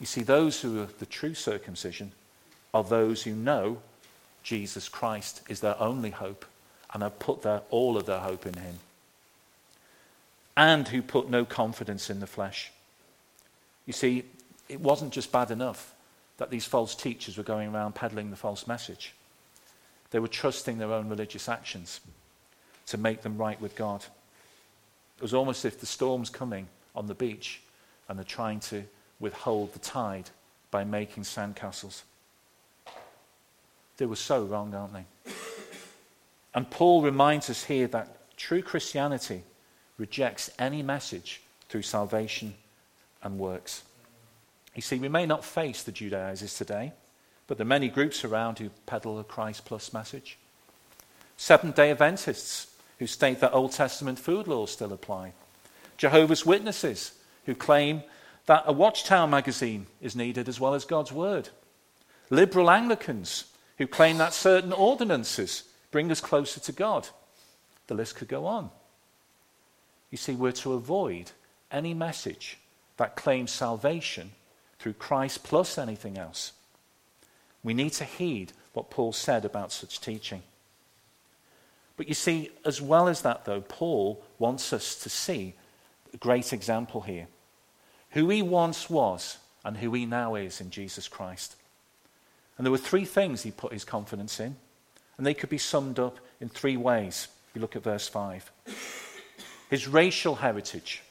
You 0.00 0.06
see, 0.06 0.22
those 0.22 0.62
who 0.62 0.80
are 0.80 0.88
the 1.00 1.06
true 1.06 1.34
circumcision 1.34 2.12
are 2.72 2.82
those 2.82 3.24
who 3.24 3.34
know 3.34 3.82
Jesus 4.50 4.88
Christ 4.88 5.42
is 5.48 5.60
their 5.60 5.80
only 5.80 6.10
hope 6.10 6.44
and 6.92 7.04
have 7.04 7.20
put 7.20 7.42
their, 7.42 7.62
all 7.70 7.96
of 7.96 8.06
their 8.06 8.18
hope 8.18 8.46
in 8.46 8.54
him. 8.54 8.80
And 10.56 10.88
who 10.88 11.02
put 11.02 11.30
no 11.30 11.44
confidence 11.44 12.10
in 12.10 12.18
the 12.18 12.26
flesh. 12.26 12.72
You 13.86 13.92
see, 13.92 14.24
it 14.68 14.80
wasn't 14.80 15.12
just 15.12 15.30
bad 15.30 15.52
enough 15.52 15.94
that 16.38 16.50
these 16.50 16.64
false 16.64 16.96
teachers 16.96 17.36
were 17.38 17.44
going 17.44 17.72
around 17.72 17.94
peddling 17.94 18.30
the 18.30 18.36
false 18.36 18.66
message. 18.66 19.14
They 20.10 20.18
were 20.18 20.26
trusting 20.26 20.78
their 20.78 20.92
own 20.92 21.08
religious 21.08 21.48
actions 21.48 22.00
to 22.86 22.98
make 22.98 23.22
them 23.22 23.38
right 23.38 23.60
with 23.60 23.76
God. 23.76 24.04
It 25.16 25.22
was 25.22 25.32
almost 25.32 25.64
as 25.64 25.74
if 25.74 25.78
the 25.78 25.86
storm's 25.86 26.28
coming 26.28 26.66
on 26.96 27.06
the 27.06 27.14
beach 27.14 27.60
and 28.08 28.18
they're 28.18 28.24
trying 28.24 28.58
to 28.58 28.82
withhold 29.20 29.74
the 29.74 29.78
tide 29.78 30.30
by 30.72 30.82
making 30.82 31.22
sandcastles. 31.22 32.02
They 34.00 34.06
were 34.06 34.16
so 34.16 34.42
wrong, 34.44 34.74
aren't 34.74 34.94
they? 34.94 35.04
And 36.54 36.70
Paul 36.70 37.02
reminds 37.02 37.50
us 37.50 37.64
here 37.64 37.86
that 37.88 38.34
true 38.38 38.62
Christianity 38.62 39.42
rejects 39.98 40.50
any 40.58 40.82
message 40.82 41.42
through 41.68 41.82
salvation 41.82 42.54
and 43.22 43.38
works. 43.38 43.82
You 44.74 44.80
see, 44.80 44.98
we 44.98 45.10
may 45.10 45.26
not 45.26 45.44
face 45.44 45.82
the 45.82 45.92
Judaizers 45.92 46.54
today, 46.54 46.94
but 47.46 47.58
there 47.58 47.66
are 47.66 47.68
many 47.68 47.90
groups 47.90 48.24
around 48.24 48.58
who 48.58 48.70
peddle 48.86 49.20
a 49.20 49.24
Christ 49.24 49.66
plus 49.66 49.92
message. 49.92 50.38
Seventh 51.36 51.76
day 51.76 51.90
Adventists 51.90 52.74
who 52.98 53.06
state 53.06 53.40
that 53.40 53.52
Old 53.52 53.72
Testament 53.72 54.18
food 54.18 54.48
laws 54.48 54.70
still 54.70 54.94
apply. 54.94 55.34
Jehovah's 55.98 56.46
Witnesses 56.46 57.12
who 57.44 57.54
claim 57.54 58.02
that 58.46 58.62
a 58.64 58.72
Watchtower 58.72 59.26
magazine 59.26 59.88
is 60.00 60.16
needed 60.16 60.48
as 60.48 60.58
well 60.58 60.72
as 60.72 60.86
God's 60.86 61.12
Word. 61.12 61.50
Liberal 62.30 62.70
Anglicans 62.70 63.44
who 63.80 63.86
claim 63.86 64.18
that 64.18 64.34
certain 64.34 64.74
ordinances 64.74 65.62
bring 65.90 66.12
us 66.12 66.20
closer 66.20 66.60
to 66.60 66.70
God. 66.70 67.08
The 67.86 67.94
list 67.94 68.14
could 68.14 68.28
go 68.28 68.44
on. 68.44 68.68
You 70.10 70.18
see, 70.18 70.34
we're 70.34 70.52
to 70.52 70.74
avoid 70.74 71.30
any 71.72 71.94
message 71.94 72.58
that 72.98 73.16
claims 73.16 73.50
salvation 73.50 74.32
through 74.78 74.92
Christ 74.92 75.44
plus 75.44 75.78
anything 75.78 76.18
else. 76.18 76.52
We 77.62 77.72
need 77.72 77.94
to 77.94 78.04
heed 78.04 78.52
what 78.74 78.90
Paul 78.90 79.14
said 79.14 79.46
about 79.46 79.72
such 79.72 79.98
teaching. 79.98 80.42
But 81.96 82.06
you 82.06 82.14
see, 82.14 82.50
as 82.66 82.82
well 82.82 83.08
as 83.08 83.22
that, 83.22 83.46
though, 83.46 83.62
Paul 83.62 84.22
wants 84.38 84.74
us 84.74 84.94
to 84.96 85.08
see 85.08 85.54
a 86.12 86.18
great 86.18 86.52
example 86.52 87.00
here 87.00 87.28
who 88.10 88.28
he 88.28 88.42
once 88.42 88.90
was 88.90 89.38
and 89.64 89.78
who 89.78 89.94
he 89.94 90.04
now 90.04 90.34
is 90.34 90.60
in 90.60 90.68
Jesus 90.68 91.08
Christ. 91.08 91.56
And 92.60 92.66
there 92.66 92.72
were 92.72 92.76
three 92.76 93.06
things 93.06 93.42
he 93.42 93.52
put 93.52 93.72
his 93.72 93.84
confidence 93.84 94.38
in, 94.38 94.54
and 95.16 95.26
they 95.26 95.32
could 95.32 95.48
be 95.48 95.56
summed 95.56 95.98
up 95.98 96.18
in 96.42 96.50
three 96.50 96.76
ways. 96.76 97.28
If 97.48 97.54
you 97.54 97.62
look 97.62 97.74
at 97.74 97.82
verse 97.82 98.06
5. 98.06 98.52
His 99.70 99.88
racial 99.88 100.34
heritage. 100.34 101.02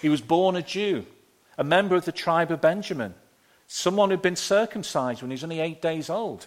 He 0.00 0.08
was 0.08 0.22
born 0.22 0.56
a 0.56 0.62
Jew, 0.62 1.04
a 1.58 1.64
member 1.64 1.96
of 1.96 2.06
the 2.06 2.12
tribe 2.12 2.50
of 2.50 2.62
Benjamin, 2.62 3.12
someone 3.66 4.08
who'd 4.08 4.22
been 4.22 4.36
circumcised 4.36 5.20
when 5.20 5.30
he 5.30 5.34
was 5.34 5.44
only 5.44 5.60
eight 5.60 5.82
days 5.82 6.08
old. 6.08 6.46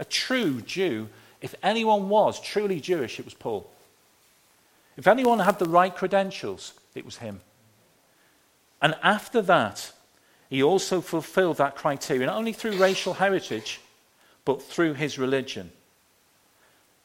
A 0.00 0.04
true 0.04 0.60
Jew. 0.60 1.08
If 1.40 1.54
anyone 1.62 2.08
was 2.08 2.40
truly 2.40 2.80
Jewish, 2.80 3.20
it 3.20 3.24
was 3.24 3.34
Paul. 3.34 3.70
If 4.96 5.06
anyone 5.06 5.38
had 5.38 5.60
the 5.60 5.68
right 5.68 5.94
credentials, 5.94 6.72
it 6.96 7.04
was 7.04 7.18
him. 7.18 7.42
And 8.82 8.96
after 9.04 9.40
that, 9.42 9.92
he 10.50 10.62
also 10.62 11.00
fulfilled 11.00 11.56
that 11.56 11.76
criteria, 11.76 12.26
not 12.26 12.36
only 12.36 12.52
through 12.52 12.76
racial 12.78 13.14
heritage, 13.14 13.80
but 14.44 14.62
through 14.62 14.94
his 14.94 15.18
religion. 15.18 15.72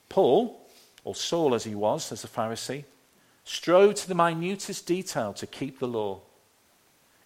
Paul, 0.10 0.60
or 1.04 1.16
Saul 1.16 1.56
as 1.56 1.64
he 1.64 1.76
was, 1.76 2.12
as 2.12 2.24
a 2.24 2.28
Pharisee, 2.28 2.84
strove 3.44 3.96
to 3.96 4.08
the 4.08 4.16
minutest 4.16 4.86
detail 4.86 5.34
to 5.34 5.48
keep 5.48 5.80
the 5.80 5.88
law. 5.88 6.20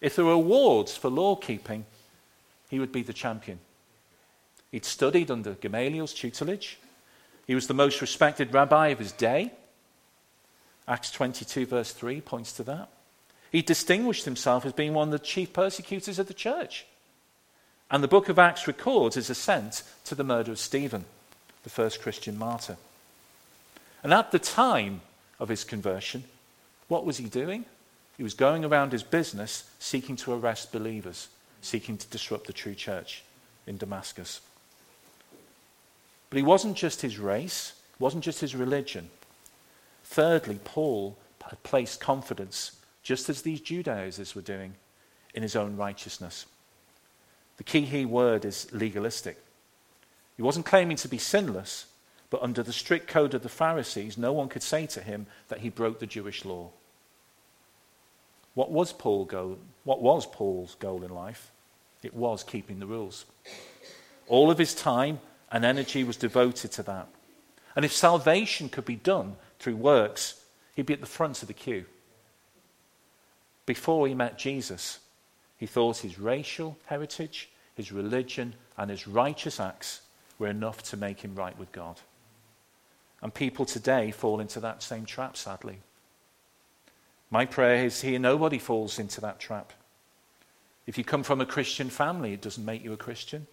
If 0.00 0.16
there 0.16 0.24
were 0.24 0.32
awards 0.32 0.96
for 0.96 1.10
law 1.10 1.34
keeping, 1.36 1.86
he 2.68 2.78
would 2.78 2.92
be 2.92 3.02
the 3.02 3.12
champion. 3.12 3.58
He'd 4.70 4.84
studied 4.84 5.30
under 5.30 5.54
Gamaliel's 5.54 6.14
tutelage. 6.14 6.78
He 7.46 7.54
was 7.54 7.66
the 7.66 7.74
most 7.74 8.00
respected 8.00 8.52
rabbi 8.52 8.88
of 8.88 8.98
his 8.98 9.12
day. 9.12 9.52
Acts 10.86 11.10
22, 11.10 11.66
verse 11.66 11.92
3, 11.92 12.20
points 12.20 12.52
to 12.54 12.62
that. 12.64 12.88
He 13.54 13.62
distinguished 13.62 14.24
himself 14.24 14.66
as 14.66 14.72
being 14.72 14.94
one 14.94 15.06
of 15.06 15.12
the 15.12 15.18
chief 15.20 15.52
persecutors 15.52 16.18
of 16.18 16.26
the 16.26 16.34
church. 16.34 16.86
And 17.88 18.02
the 18.02 18.08
book 18.08 18.28
of 18.28 18.36
Acts 18.36 18.66
records 18.66 19.14
his 19.14 19.30
assent 19.30 19.84
to 20.06 20.16
the 20.16 20.24
murder 20.24 20.50
of 20.50 20.58
Stephen, 20.58 21.04
the 21.62 21.70
first 21.70 22.02
Christian 22.02 22.36
martyr. 22.36 22.76
And 24.02 24.12
at 24.12 24.32
the 24.32 24.40
time 24.40 25.02
of 25.38 25.50
his 25.50 25.62
conversion, 25.62 26.24
what 26.88 27.06
was 27.06 27.18
he 27.18 27.26
doing? 27.26 27.64
He 28.16 28.24
was 28.24 28.34
going 28.34 28.64
around 28.64 28.90
his 28.90 29.04
business 29.04 29.70
seeking 29.78 30.16
to 30.16 30.32
arrest 30.32 30.72
believers, 30.72 31.28
seeking 31.62 31.96
to 31.96 32.08
disrupt 32.08 32.48
the 32.48 32.52
true 32.52 32.74
church 32.74 33.22
in 33.68 33.76
Damascus. 33.76 34.40
But 36.28 36.38
he 36.38 36.42
wasn't 36.42 36.76
just 36.76 37.02
his 37.02 37.20
race, 37.20 37.74
wasn't 38.00 38.24
just 38.24 38.40
his 38.40 38.56
religion. 38.56 39.10
Thirdly, 40.02 40.58
Paul 40.64 41.16
had 41.48 41.62
placed 41.62 42.00
confidence 42.00 42.72
just 43.04 43.28
as 43.28 43.42
these 43.42 43.60
Judaizers 43.60 44.34
were 44.34 44.42
doing, 44.42 44.74
in 45.34 45.42
his 45.42 45.54
own 45.54 45.76
righteousness. 45.76 46.46
The 47.56 47.64
key 47.64 47.82
here 47.82 48.08
word 48.08 48.44
is 48.44 48.66
legalistic. 48.72 49.38
He 50.36 50.42
wasn't 50.42 50.66
claiming 50.66 50.96
to 50.98 51.08
be 51.08 51.18
sinless, 51.18 51.86
but 52.30 52.42
under 52.42 52.62
the 52.62 52.72
strict 52.72 53.06
code 53.06 53.34
of 53.34 53.42
the 53.42 53.48
Pharisees, 53.48 54.18
no 54.18 54.32
one 54.32 54.48
could 54.48 54.62
say 54.62 54.86
to 54.86 55.00
him 55.00 55.26
that 55.48 55.60
he 55.60 55.68
broke 55.68 56.00
the 56.00 56.06
Jewish 56.06 56.44
law. 56.44 56.70
What 58.54 58.70
was, 58.70 58.92
Paul 58.92 59.28
what 59.84 60.00
was 60.00 60.26
Paul's 60.26 60.76
goal 60.76 61.02
in 61.02 61.10
life? 61.10 61.50
It 62.02 62.14
was 62.14 62.42
keeping 62.42 62.78
the 62.78 62.86
rules. 62.86 63.24
All 64.28 64.50
of 64.50 64.58
his 64.58 64.74
time 64.74 65.20
and 65.50 65.64
energy 65.64 66.04
was 66.04 66.16
devoted 66.16 66.72
to 66.72 66.82
that. 66.84 67.08
And 67.76 67.84
if 67.84 67.92
salvation 67.92 68.68
could 68.68 68.84
be 68.84 68.96
done 68.96 69.36
through 69.58 69.76
works, 69.76 70.40
he'd 70.74 70.86
be 70.86 70.94
at 70.94 71.00
the 71.00 71.06
front 71.06 71.42
of 71.42 71.48
the 71.48 71.54
queue. 71.54 71.84
Before 73.66 74.06
he 74.06 74.14
met 74.14 74.38
Jesus, 74.38 75.00
he 75.56 75.66
thought 75.66 75.98
his 75.98 76.18
racial 76.18 76.76
heritage, 76.86 77.50
his 77.74 77.92
religion, 77.92 78.54
and 78.76 78.90
his 78.90 79.06
righteous 79.06 79.58
acts 79.58 80.02
were 80.38 80.48
enough 80.48 80.82
to 80.84 80.96
make 80.96 81.20
him 81.20 81.34
right 81.34 81.58
with 81.58 81.72
God. 81.72 82.00
And 83.22 83.32
people 83.32 83.64
today 83.64 84.10
fall 84.10 84.40
into 84.40 84.60
that 84.60 84.82
same 84.82 85.06
trap, 85.06 85.36
sadly. 85.36 85.78
My 87.30 87.46
prayer 87.46 87.86
is 87.86 88.02
here 88.02 88.18
nobody 88.18 88.58
falls 88.58 88.98
into 88.98 89.20
that 89.22 89.40
trap. 89.40 89.72
If 90.86 90.98
you 90.98 91.04
come 91.04 91.22
from 91.22 91.40
a 91.40 91.46
Christian 91.46 91.88
family, 91.88 92.34
it 92.34 92.42
doesn't 92.42 92.64
make 92.64 92.84
you 92.84 92.92
a 92.92 92.98
Christian. 92.98 93.46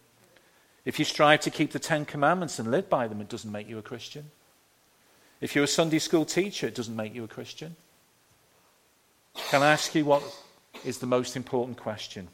If 0.84 1.00
you 1.00 1.06
strive 1.06 1.40
to 1.42 1.50
keep 1.50 1.72
the 1.72 1.80
Ten 1.80 2.06
Commandments 2.06 2.60
and 2.60 2.70
live 2.70 2.90
by 2.90 3.08
them, 3.08 3.22
it 3.22 3.30
doesn't 3.30 3.52
make 3.52 3.70
you 3.70 3.78
a 3.78 3.84
Christian. 3.84 4.32
If 5.40 5.56
you're 5.56 5.64
a 5.64 5.68
Sunday 5.68 6.00
school 6.00 6.26
teacher, 6.26 6.68
it 6.68 6.76
doesn't 6.76 6.96
make 6.96 7.16
you 7.16 7.24
a 7.24 7.30
Christian. 7.30 7.76
Can 9.36 9.64
I 9.64 9.72
ask 9.72 9.94
you 9.96 10.06
what 10.06 10.24
is 10.86 11.00
the 11.00 11.08
most 11.08 11.36
important 11.36 11.78
question? 11.78 12.28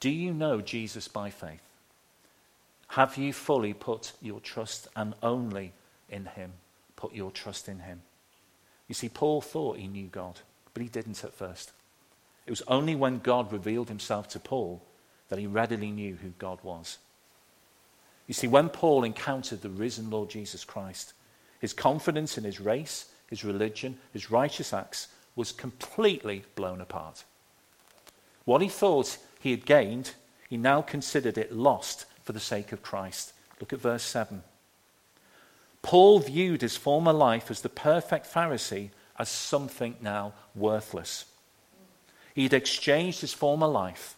Do 0.00 0.10
you 0.10 0.32
know 0.32 0.60
Jesus 0.60 1.08
by 1.08 1.30
faith? 1.30 1.62
Have 2.88 3.16
you 3.16 3.32
fully 3.32 3.74
put 3.74 4.12
your 4.22 4.40
trust 4.40 4.88
and 4.96 5.14
only 5.22 5.72
in 6.08 6.26
him? 6.26 6.52
Put 6.96 7.12
your 7.12 7.30
trust 7.30 7.68
in 7.68 7.80
him. 7.80 8.00
You 8.88 8.94
see, 8.94 9.08
Paul 9.08 9.40
thought 9.40 9.76
he 9.76 9.86
knew 9.88 10.06
God, 10.06 10.40
but 10.72 10.82
he 10.82 10.88
didn't 10.88 11.22
at 11.22 11.34
first. 11.34 11.72
It 12.46 12.50
was 12.50 12.62
only 12.66 12.94
when 12.94 13.18
God 13.18 13.52
revealed 13.52 13.88
himself 13.88 14.28
to 14.28 14.40
Paul 14.40 14.82
that 15.28 15.38
he 15.38 15.46
readily 15.46 15.90
knew 15.90 16.16
who 16.16 16.30
God 16.38 16.58
was. 16.62 16.98
You 18.26 18.34
see, 18.34 18.46
when 18.46 18.70
Paul 18.70 19.04
encountered 19.04 19.60
the 19.60 19.68
risen 19.68 20.08
Lord 20.08 20.30
Jesus 20.30 20.64
Christ, 20.64 21.12
his 21.60 21.74
confidence 21.74 22.38
in 22.38 22.44
his 22.44 22.60
race, 22.60 23.06
his 23.28 23.44
religion, 23.44 23.98
his 24.12 24.30
righteous 24.30 24.72
acts 24.72 25.08
was 25.38 25.52
completely 25.52 26.42
blown 26.56 26.80
apart. 26.80 27.22
What 28.44 28.60
he 28.60 28.68
thought 28.68 29.18
he 29.38 29.52
had 29.52 29.64
gained, 29.64 30.14
he 30.50 30.56
now 30.56 30.82
considered 30.82 31.38
it 31.38 31.52
lost 31.52 32.06
for 32.24 32.32
the 32.32 32.40
sake 32.40 32.72
of 32.72 32.82
Christ. 32.82 33.32
Look 33.60 33.72
at 33.72 33.78
verse 33.78 34.02
7. 34.02 34.42
Paul 35.80 36.18
viewed 36.18 36.60
his 36.60 36.76
former 36.76 37.12
life 37.12 37.52
as 37.52 37.60
the 37.60 37.68
perfect 37.68 38.26
Pharisee 38.26 38.90
as 39.16 39.28
something 39.28 39.94
now 40.00 40.32
worthless. 40.56 41.26
He'd 42.34 42.52
exchanged 42.52 43.20
his 43.20 43.32
former 43.32 43.68
life 43.68 44.16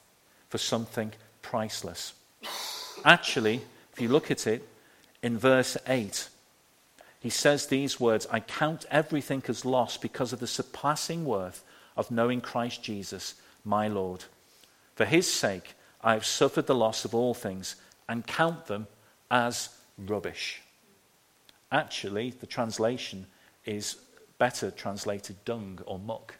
for 0.49 0.57
something 0.57 1.13
priceless. 1.43 2.15
Actually, 3.05 3.61
if 3.93 4.01
you 4.01 4.09
look 4.09 4.31
at 4.31 4.47
it 4.47 4.67
in 5.23 5.37
verse 5.37 5.77
8, 5.87 6.30
he 7.21 7.31
says 7.31 7.67
these 7.67 8.01
words 8.01 8.27
I 8.31 8.41
count 8.41 8.87
everything 8.91 9.43
as 9.47 9.65
loss 9.65 9.97
because 9.97 10.33
of 10.33 10.41
the 10.41 10.47
surpassing 10.47 11.25
worth 11.25 11.63
of 11.97 12.11
knowing 12.11 12.41
Christ 12.41 12.83
Jesus, 12.83 13.35
my 13.65 13.87
Lord. 13.89 14.25
For 14.97 15.05
his 15.05 15.31
sake, 15.31 15.75
I 16.03 16.15
have 16.15 16.25
suffered 16.25 16.67
the 16.67 16.75
loss 16.75 17.05
of 17.05 17.15
all 17.15 17.35
things 17.35 17.77
and 18.09 18.27
count 18.27 18.67
them 18.67 18.87
as 19.31 19.69
rubbish. 19.99 20.63
Actually, 21.71 22.31
the 22.31 22.47
translation 22.47 23.27
is 23.67 23.97
better 24.39 24.71
translated 24.71 25.37
dung 25.45 25.79
or 25.85 25.99
muck. 25.99 26.35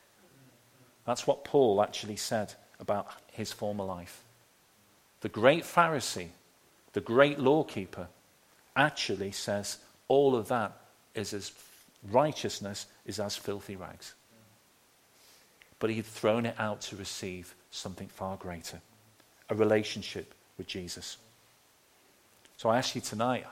That's 1.05 1.27
what 1.27 1.45
Paul 1.45 1.83
actually 1.83 2.17
said 2.17 2.55
about 2.81 3.07
his 3.33 3.53
former 3.53 3.85
life. 3.85 4.25
The 5.21 5.29
great 5.29 5.65
Pharisee, 5.65 6.29
the 6.95 7.03
great 7.03 7.39
lawkeeper, 7.39 8.09
actually 8.75 9.33
says 9.33 9.79
all 10.11 10.35
of 10.35 10.49
that 10.49 10.73
is 11.15 11.33
as 11.33 11.53
righteousness 12.11 12.87
is 13.07 13.21
as 13.21 13.37
filthy 13.37 13.77
rags. 13.77 14.15
But 15.79 15.91
he'd 15.91 16.05
thrown 16.05 16.47
it 16.47 16.57
out 16.59 16.81
to 16.83 16.97
receive 16.97 17.55
something 17.71 18.09
far 18.09 18.37
greater 18.37 18.81
a 19.49 19.55
relationship 19.55 20.35
with 20.59 20.67
Jesus. 20.69 21.17
So 22.57 22.69
I 22.69 22.79
ask 22.79 22.95
you 22.95 23.01
tonight 23.01 23.47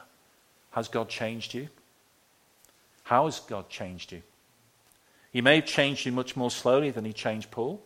has 0.71 0.89
God 0.89 1.09
changed 1.09 1.55
you? 1.55 1.69
How 3.05 3.25
has 3.25 3.41
God 3.41 3.69
changed 3.69 4.13
you? 4.13 4.23
He 5.33 5.41
may 5.41 5.57
have 5.57 5.67
changed 5.67 6.07
you 6.07 6.13
much 6.13 6.37
more 6.37 6.51
slowly 6.51 6.91
than 6.91 7.05
he 7.05 7.13
changed 7.13 7.51
Paul, 7.51 7.81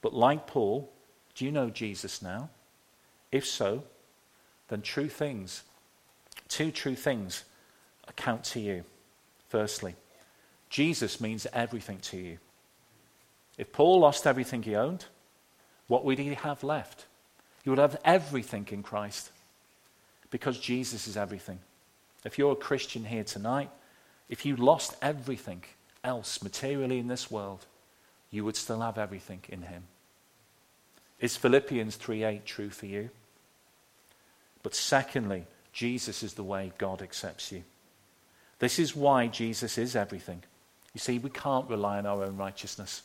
but 0.00 0.12
like 0.12 0.46
Paul, 0.46 0.92
do 1.34 1.44
you 1.44 1.52
know 1.52 1.70
Jesus 1.70 2.20
now? 2.20 2.50
If 3.30 3.46
so, 3.46 3.84
then 4.68 4.82
true 4.82 5.08
things, 5.08 5.62
two 6.48 6.70
true 6.70 6.96
things 6.96 7.44
account 8.08 8.44
to 8.44 8.60
you. 8.60 8.84
Firstly, 9.48 9.94
Jesus 10.70 11.20
means 11.20 11.46
everything 11.52 11.98
to 11.98 12.16
you. 12.16 12.38
If 13.58 13.72
Paul 13.72 14.00
lost 14.00 14.26
everything 14.26 14.62
he 14.62 14.74
owned, 14.74 15.04
what 15.86 16.04
would 16.04 16.18
he 16.18 16.34
have 16.34 16.64
left? 16.64 17.06
He 17.62 17.70
would 17.70 17.78
have 17.78 18.00
everything 18.04 18.66
in 18.70 18.82
Christ 18.82 19.30
because 20.30 20.58
Jesus 20.58 21.06
is 21.06 21.16
everything. 21.16 21.60
If 22.24 22.38
you're 22.38 22.52
a 22.52 22.56
Christian 22.56 23.04
here 23.04 23.24
tonight, 23.24 23.70
if 24.28 24.46
you 24.46 24.56
lost 24.56 24.96
everything 25.02 25.62
else 26.02 26.42
materially 26.42 26.98
in 26.98 27.08
this 27.08 27.30
world, 27.30 27.66
you 28.30 28.44
would 28.44 28.56
still 28.56 28.80
have 28.80 28.96
everything 28.98 29.40
in 29.48 29.62
him. 29.62 29.84
Is 31.20 31.36
Philippians 31.36 31.96
3:8 31.96 32.44
true 32.46 32.70
for 32.70 32.86
you? 32.86 33.10
But 34.62 34.74
secondly, 34.74 35.46
Jesus 35.72 36.22
is 36.22 36.34
the 36.34 36.44
way 36.44 36.72
God 36.78 37.02
accepts 37.02 37.52
you. 37.52 37.64
This 38.62 38.78
is 38.78 38.94
why 38.94 39.26
Jesus 39.26 39.76
is 39.76 39.96
everything. 39.96 40.40
You 40.94 41.00
see, 41.00 41.18
we 41.18 41.30
can't 41.30 41.68
rely 41.68 41.98
on 41.98 42.06
our 42.06 42.22
own 42.22 42.36
righteousness. 42.36 43.02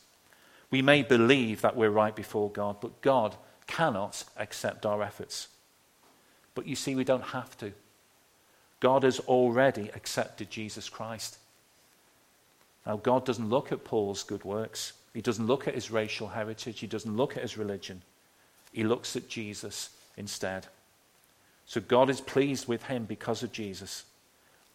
We 0.70 0.82
may 0.82 1.02
believe 1.02 1.62
that 1.62 1.74
we're 1.74 1.90
right 1.90 2.14
before 2.14 2.48
God, 2.48 2.76
but 2.80 3.00
God 3.00 3.34
cannot 3.66 4.22
accept 4.36 4.86
our 4.86 5.02
efforts. 5.02 5.48
But 6.54 6.68
you 6.68 6.76
see, 6.76 6.94
we 6.94 7.02
don't 7.02 7.24
have 7.24 7.58
to. 7.58 7.72
God 8.78 9.02
has 9.02 9.18
already 9.18 9.90
accepted 9.96 10.48
Jesus 10.48 10.88
Christ. 10.88 11.38
Now, 12.86 12.96
God 12.96 13.26
doesn't 13.26 13.50
look 13.50 13.72
at 13.72 13.82
Paul's 13.82 14.22
good 14.22 14.44
works. 14.44 14.92
He 15.12 15.22
doesn't 15.22 15.48
look 15.48 15.66
at 15.66 15.74
his 15.74 15.90
racial 15.90 16.28
heritage. 16.28 16.78
He 16.78 16.86
doesn't 16.86 17.16
look 17.16 17.36
at 17.36 17.42
his 17.42 17.58
religion. 17.58 18.02
He 18.72 18.84
looks 18.84 19.16
at 19.16 19.28
Jesus 19.28 19.90
instead. 20.16 20.68
So 21.66 21.80
God 21.80 22.10
is 22.10 22.20
pleased 22.20 22.68
with 22.68 22.84
him 22.84 23.06
because 23.06 23.42
of 23.42 23.50
Jesus. 23.50 24.04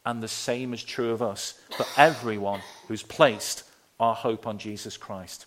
And 0.05 0.21
the 0.21 0.27
same 0.27 0.73
is 0.73 0.83
true 0.83 1.11
of 1.11 1.21
us 1.21 1.59
for 1.77 1.85
everyone 1.95 2.61
who's 2.87 3.03
placed 3.03 3.63
our 3.99 4.13
hope 4.13 4.45
on 4.45 4.57
Jesus 4.57 4.97
Christ. 4.97 5.45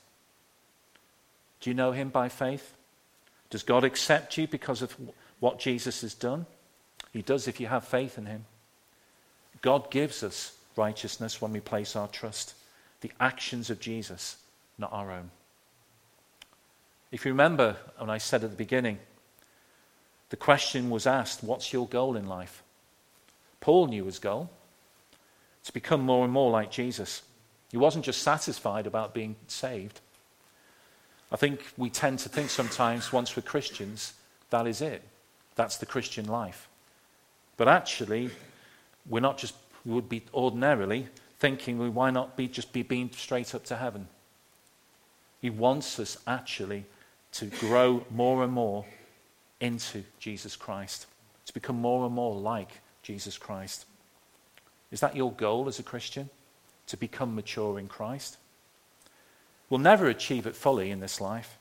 Do 1.60 1.70
you 1.70 1.74
know 1.74 1.92
him 1.92 2.08
by 2.08 2.28
faith? 2.28 2.74
Does 3.50 3.62
God 3.62 3.84
accept 3.84 4.38
you 4.38 4.46
because 4.48 4.82
of 4.82 4.96
what 5.40 5.58
Jesus 5.58 6.00
has 6.00 6.14
done? 6.14 6.46
He 7.12 7.22
does 7.22 7.48
if 7.48 7.60
you 7.60 7.66
have 7.66 7.84
faith 7.86 8.18
in 8.18 8.26
him. 8.26 8.44
God 9.62 9.90
gives 9.90 10.22
us 10.22 10.56
righteousness 10.76 11.40
when 11.40 11.52
we 11.52 11.60
place 11.60 11.96
our 11.96 12.08
trust. 12.08 12.54
The 13.00 13.12
actions 13.20 13.70
of 13.70 13.80
Jesus, 13.80 14.36
not 14.78 14.92
our 14.92 15.10
own. 15.10 15.30
If 17.12 17.24
you 17.24 17.32
remember 17.32 17.76
when 17.98 18.10
I 18.10 18.18
said 18.18 18.42
at 18.44 18.50
the 18.50 18.56
beginning, 18.56 18.98
the 20.30 20.36
question 20.36 20.90
was 20.90 21.06
asked, 21.06 21.42
What's 21.42 21.72
your 21.72 21.86
goal 21.86 22.16
in 22.16 22.26
life? 22.26 22.62
Paul 23.60 23.88
knew 23.88 24.04
his 24.04 24.18
goal 24.18 24.50
to 25.64 25.72
become 25.72 26.00
more 26.00 26.24
and 26.24 26.32
more 26.32 26.50
like 26.50 26.70
Jesus. 26.70 27.22
He 27.70 27.76
wasn't 27.76 28.04
just 28.04 28.22
satisfied 28.22 28.86
about 28.86 29.14
being 29.14 29.36
saved. 29.48 30.00
I 31.32 31.36
think 31.36 31.72
we 31.76 31.90
tend 31.90 32.20
to 32.20 32.28
think 32.28 32.50
sometimes, 32.50 33.12
once 33.12 33.36
we're 33.36 33.42
Christians, 33.42 34.14
that 34.50 34.66
is 34.66 34.80
it. 34.80 35.02
That's 35.56 35.76
the 35.76 35.86
Christian 35.86 36.26
life. 36.26 36.68
But 37.56 37.66
actually, 37.68 38.30
we're 39.08 39.20
not 39.20 39.38
just, 39.38 39.54
we 39.84 39.94
would 39.94 40.08
be 40.08 40.22
ordinarily 40.32 41.08
thinking, 41.38 41.78
well, 41.78 41.90
why 41.90 42.10
not 42.10 42.36
be, 42.36 42.46
just 42.46 42.72
be 42.72 42.82
beamed 42.82 43.14
straight 43.14 43.54
up 43.54 43.64
to 43.64 43.76
heaven? 43.76 44.08
He 45.40 45.50
wants 45.50 45.98
us 45.98 46.16
actually 46.26 46.84
to 47.32 47.46
grow 47.46 48.04
more 48.10 48.44
and 48.44 48.52
more 48.52 48.86
into 49.60 50.04
Jesus 50.18 50.54
Christ, 50.54 51.06
to 51.46 51.52
become 51.52 51.76
more 51.76 52.06
and 52.06 52.14
more 52.14 52.34
like 52.34 52.80
Jesus 53.06 53.38
Christ. 53.38 53.86
Is 54.90 54.98
that 54.98 55.14
your 55.14 55.30
goal 55.30 55.68
as 55.68 55.78
a 55.78 55.84
Christian? 55.84 56.28
To 56.88 56.96
become 56.96 57.36
mature 57.36 57.78
in 57.78 57.86
Christ? 57.86 58.36
We'll 59.70 59.78
never 59.78 60.08
achieve 60.08 60.44
it 60.46 60.56
fully 60.56 60.90
in 60.90 60.98
this 60.98 61.20
life, 61.20 61.56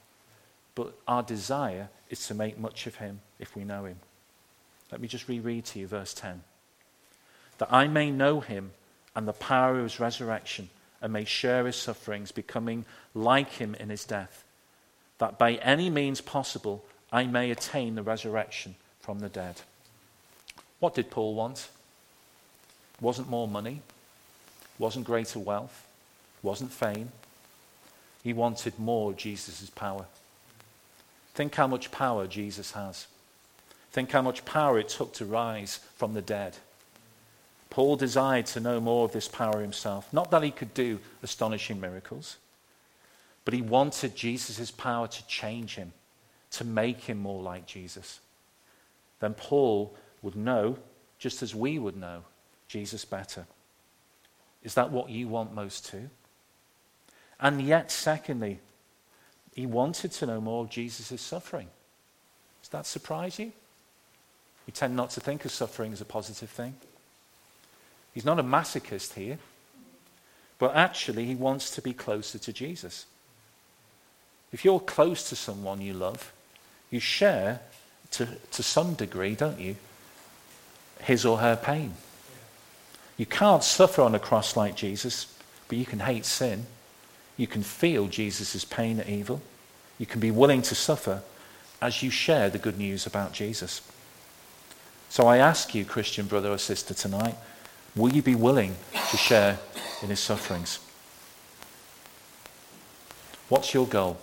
but 0.73 0.95
our 1.07 1.21
desire 1.21 1.89
is 2.09 2.25
to 2.27 2.33
make 2.33 2.57
much 2.57 2.87
of 2.87 2.95
him 2.95 3.21
if 3.37 3.55
we 3.55 3.63
know 3.63 3.85
him. 3.85 3.97
Let 4.91 5.01
me 5.01 5.07
just 5.07 5.27
reread 5.27 5.65
to 5.65 5.79
you 5.79 5.87
verse 5.87 6.15
10. 6.15 6.41
That 7.59 7.71
I 7.71 7.87
may 7.87 8.09
know 8.09 8.39
him 8.39 8.71
and 9.15 9.27
the 9.27 9.33
power 9.33 9.77
of 9.77 9.83
his 9.83 9.99
resurrection 9.99 10.69
and 10.99 11.13
may 11.13 11.25
share 11.25 11.67
his 11.67 11.75
sufferings, 11.75 12.31
becoming 12.31 12.85
like 13.13 13.49
him 13.49 13.75
in 13.75 13.89
his 13.89 14.03
death, 14.03 14.43
that 15.19 15.37
by 15.37 15.53
any 15.55 15.91
means 15.91 16.21
possible 16.21 16.83
I 17.11 17.25
may 17.25 17.51
attain 17.51 17.93
the 17.93 18.03
resurrection 18.03 18.75
from 18.99 19.19
the 19.19 19.29
dead. 19.29 19.61
What 20.85 20.93
did 20.93 21.09
Paul 21.09 21.33
want? 21.33 21.69
Wasn't 23.01 23.27
more 23.27 23.47
money, 23.47 23.81
wasn't 24.77 25.07
greater 25.07 25.39
wealth, 25.39 25.87
wasn't 26.43 26.71
fame. 26.71 27.09
He 28.21 28.33
wanted 28.33 28.77
more 28.77 29.11
Jesus' 29.11 29.71
power. 29.71 30.05
Think 31.33 31.55
how 31.55 31.65
much 31.65 31.89
power 31.89 32.27
Jesus 32.27 32.73
has. 32.73 33.07
Think 33.93 34.11
how 34.11 34.21
much 34.21 34.45
power 34.45 34.77
it 34.77 34.89
took 34.89 35.11
to 35.13 35.25
rise 35.25 35.79
from 35.95 36.13
the 36.13 36.21
dead. 36.21 36.57
Paul 37.71 37.95
desired 37.95 38.45
to 38.45 38.59
know 38.59 38.79
more 38.79 39.05
of 39.05 39.11
this 39.11 39.27
power 39.27 39.61
himself. 39.61 40.13
Not 40.13 40.29
that 40.29 40.43
he 40.43 40.51
could 40.51 40.75
do 40.75 40.99
astonishing 41.23 41.81
miracles, 41.81 42.37
but 43.43 43.55
he 43.55 43.61
wanted 43.63 44.15
Jesus' 44.15 44.69
power 44.69 45.07
to 45.07 45.27
change 45.27 45.77
him, 45.77 45.93
to 46.51 46.63
make 46.63 47.05
him 47.05 47.17
more 47.17 47.41
like 47.41 47.65
Jesus. 47.65 48.19
then 49.19 49.33
Paul 49.33 49.97
would 50.25 50.35
know, 50.35 50.77
just 51.19 51.43
as 51.43 51.53
we 51.53 51.77
would 51.77 51.95
know, 51.95 52.23
Jesus 52.67 53.05
better. 53.05 53.45
Is 54.63 54.73
that 54.73 54.89
what 54.89 55.11
you 55.11 55.27
want 55.27 55.53
most 55.53 55.85
too? 55.85 56.09
And 57.39 57.61
yet, 57.61 57.91
secondly, 57.91 58.59
he 59.53 59.67
wanted 59.67 60.11
to 60.13 60.25
know 60.25 60.41
more 60.41 60.63
of 60.63 60.71
Jesus' 60.71 61.21
suffering. 61.21 61.67
Does 62.63 62.69
that 62.69 62.87
surprise 62.87 63.37
you? 63.37 63.51
We 64.65 64.73
tend 64.73 64.95
not 64.95 65.11
to 65.11 65.19
think 65.19 65.45
of 65.45 65.51
suffering 65.51 65.93
as 65.93 66.01
a 66.01 66.05
positive 66.05 66.49
thing. 66.49 66.75
He's 68.13 68.25
not 68.25 68.39
a 68.39 68.43
masochist 68.43 69.13
here, 69.13 69.37
but 70.57 70.75
actually, 70.75 71.25
he 71.25 71.35
wants 71.35 71.69
to 71.71 71.81
be 71.83 71.93
closer 71.93 72.39
to 72.39 72.51
Jesus. 72.51 73.05
If 74.51 74.65
you're 74.65 74.79
close 74.79 75.29
to 75.29 75.35
someone 75.35 75.81
you 75.81 75.93
love, 75.93 76.33
you 76.89 76.99
share 76.99 77.59
to, 78.11 78.27
to 78.51 78.63
some 78.63 78.95
degree, 78.95 79.35
don't 79.35 79.59
you, 79.59 79.75
his 81.01 81.25
or 81.25 81.39
her 81.39 81.55
pain. 81.55 81.93
You 83.17 83.25
can't 83.25 83.63
suffer 83.63 84.01
on 84.01 84.15
a 84.15 84.19
cross 84.19 84.57
like 84.57 84.75
Jesus, 84.75 85.27
but 85.67 85.77
you 85.77 85.85
can 85.85 85.99
hate 85.99 86.25
sin. 86.25 86.65
You 87.37 87.47
can 87.47 87.63
feel 87.63 88.07
Jesus' 88.07 88.65
pain 88.65 88.99
and 88.99 89.09
evil. 89.09 89.41
You 89.97 90.05
can 90.05 90.19
be 90.19 90.31
willing 90.31 90.61
to 90.63 90.75
suffer 90.75 91.21
as 91.81 92.03
you 92.03 92.09
share 92.09 92.49
the 92.49 92.57
good 92.57 92.77
news 92.77 93.05
about 93.05 93.33
Jesus. 93.33 93.81
So 95.09 95.27
I 95.27 95.37
ask 95.37 95.73
you, 95.73 95.85
Christian 95.85 96.25
brother 96.25 96.49
or 96.49 96.57
sister, 96.57 96.93
tonight, 96.93 97.35
will 97.95 98.11
you 98.11 98.21
be 98.21 98.35
willing 98.35 98.75
to 99.11 99.17
share 99.17 99.59
in 100.01 100.09
his 100.09 100.19
sufferings? 100.19 100.79
What's 103.47 103.73
your 103.73 103.87
goal? 103.87 104.17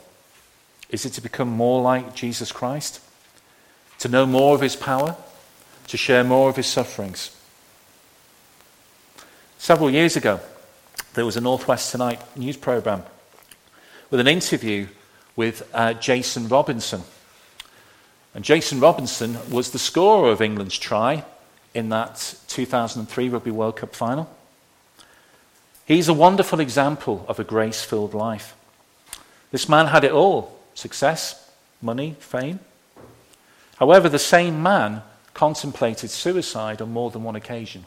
Is 0.90 1.06
it 1.06 1.10
to 1.14 1.20
become 1.20 1.48
more 1.48 1.80
like 1.80 2.14
Jesus 2.14 2.52
Christ? 2.52 3.00
To 4.00 4.08
know 4.08 4.26
more 4.26 4.54
of 4.54 4.60
his 4.60 4.76
power? 4.76 5.16
To 5.88 5.96
share 5.96 6.24
more 6.24 6.48
of 6.48 6.56
his 6.56 6.66
sufferings? 6.66 7.36
Several 9.58 9.90
years 9.90 10.16
ago, 10.16 10.40
there 11.14 11.26
was 11.26 11.36
a 11.36 11.40
Northwest 11.40 11.92
Tonight 11.92 12.20
news 12.36 12.56
program 12.56 13.04
with 14.10 14.20
an 14.20 14.28
interview 14.28 14.88
with 15.36 15.68
uh, 15.72 15.94
Jason 15.94 16.48
Robinson. 16.48 17.02
And 18.34 18.44
Jason 18.44 18.80
Robinson 18.80 19.38
was 19.50 19.70
the 19.70 19.78
scorer 19.78 20.30
of 20.30 20.40
England's 20.40 20.78
try 20.78 21.24
in 21.74 21.90
that 21.90 22.34
2003 22.48 23.28
Rugby 23.28 23.50
World 23.50 23.76
Cup 23.76 23.94
final. 23.94 24.28
He's 25.84 26.08
a 26.08 26.14
wonderful 26.14 26.60
example 26.60 27.24
of 27.28 27.38
a 27.38 27.44
grace 27.44 27.82
filled 27.82 28.14
life. 28.14 28.54
This 29.50 29.68
man 29.68 29.86
had 29.86 30.04
it 30.04 30.12
all 30.12 30.58
success, 30.74 31.50
money, 31.80 32.16
fame. 32.18 32.60
However, 33.76 34.08
the 34.08 34.18
same 34.18 34.62
man 34.62 35.02
contemplated 35.34 36.10
suicide 36.10 36.80
on 36.80 36.92
more 36.92 37.10
than 37.10 37.24
one 37.24 37.36
occasion. 37.36 37.84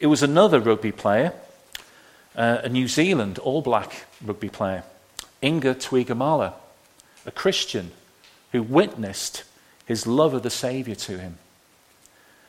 It 0.00 0.06
was 0.06 0.22
another 0.22 0.60
rugby 0.60 0.92
player, 0.92 1.32
uh, 2.34 2.58
a 2.64 2.68
New 2.68 2.88
Zealand 2.88 3.38
All 3.38 3.62
Black 3.62 4.06
rugby 4.22 4.48
player, 4.48 4.84
Inga 5.42 5.76
Tuigamala, 5.76 6.54
a 7.24 7.30
Christian 7.30 7.92
who 8.52 8.62
witnessed 8.62 9.44
his 9.86 10.06
love 10.06 10.34
of 10.34 10.42
the 10.42 10.50
Saviour 10.50 10.96
to 10.96 11.18
him. 11.18 11.38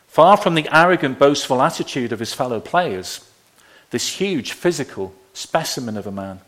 Far 0.07 0.37
from 0.37 0.55
the 0.55 0.67
arrogant, 0.75 1.19
boastful 1.19 1.61
attitude 1.61 2.11
of 2.11 2.19
his 2.19 2.33
fellow 2.33 2.59
players, 2.59 3.29
this 3.91 4.15
huge 4.17 4.51
physical 4.51 5.13
specimen 5.33 5.95
of 5.97 6.07
a 6.07 6.11
man 6.11 6.41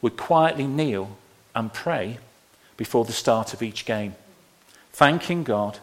would 0.00 0.16
quietly 0.16 0.66
kneel 0.66 1.16
and 1.54 1.72
pray 1.72 2.18
before 2.76 3.04
the 3.04 3.12
start 3.12 3.52
of 3.52 3.62
each 3.62 3.84
game, 3.84 4.14
thanking 4.92 5.42
God 5.42 5.78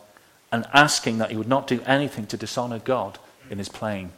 and 0.51 0.65
asking 0.73 1.17
that 1.17 1.31
he 1.31 1.37
would 1.37 1.47
not 1.47 1.67
do 1.67 1.81
anything 1.85 2.25
to 2.27 2.37
dishonour 2.37 2.79
God 2.79 3.19
in 3.49 3.57
his 3.57 3.69
playing. 3.69 4.11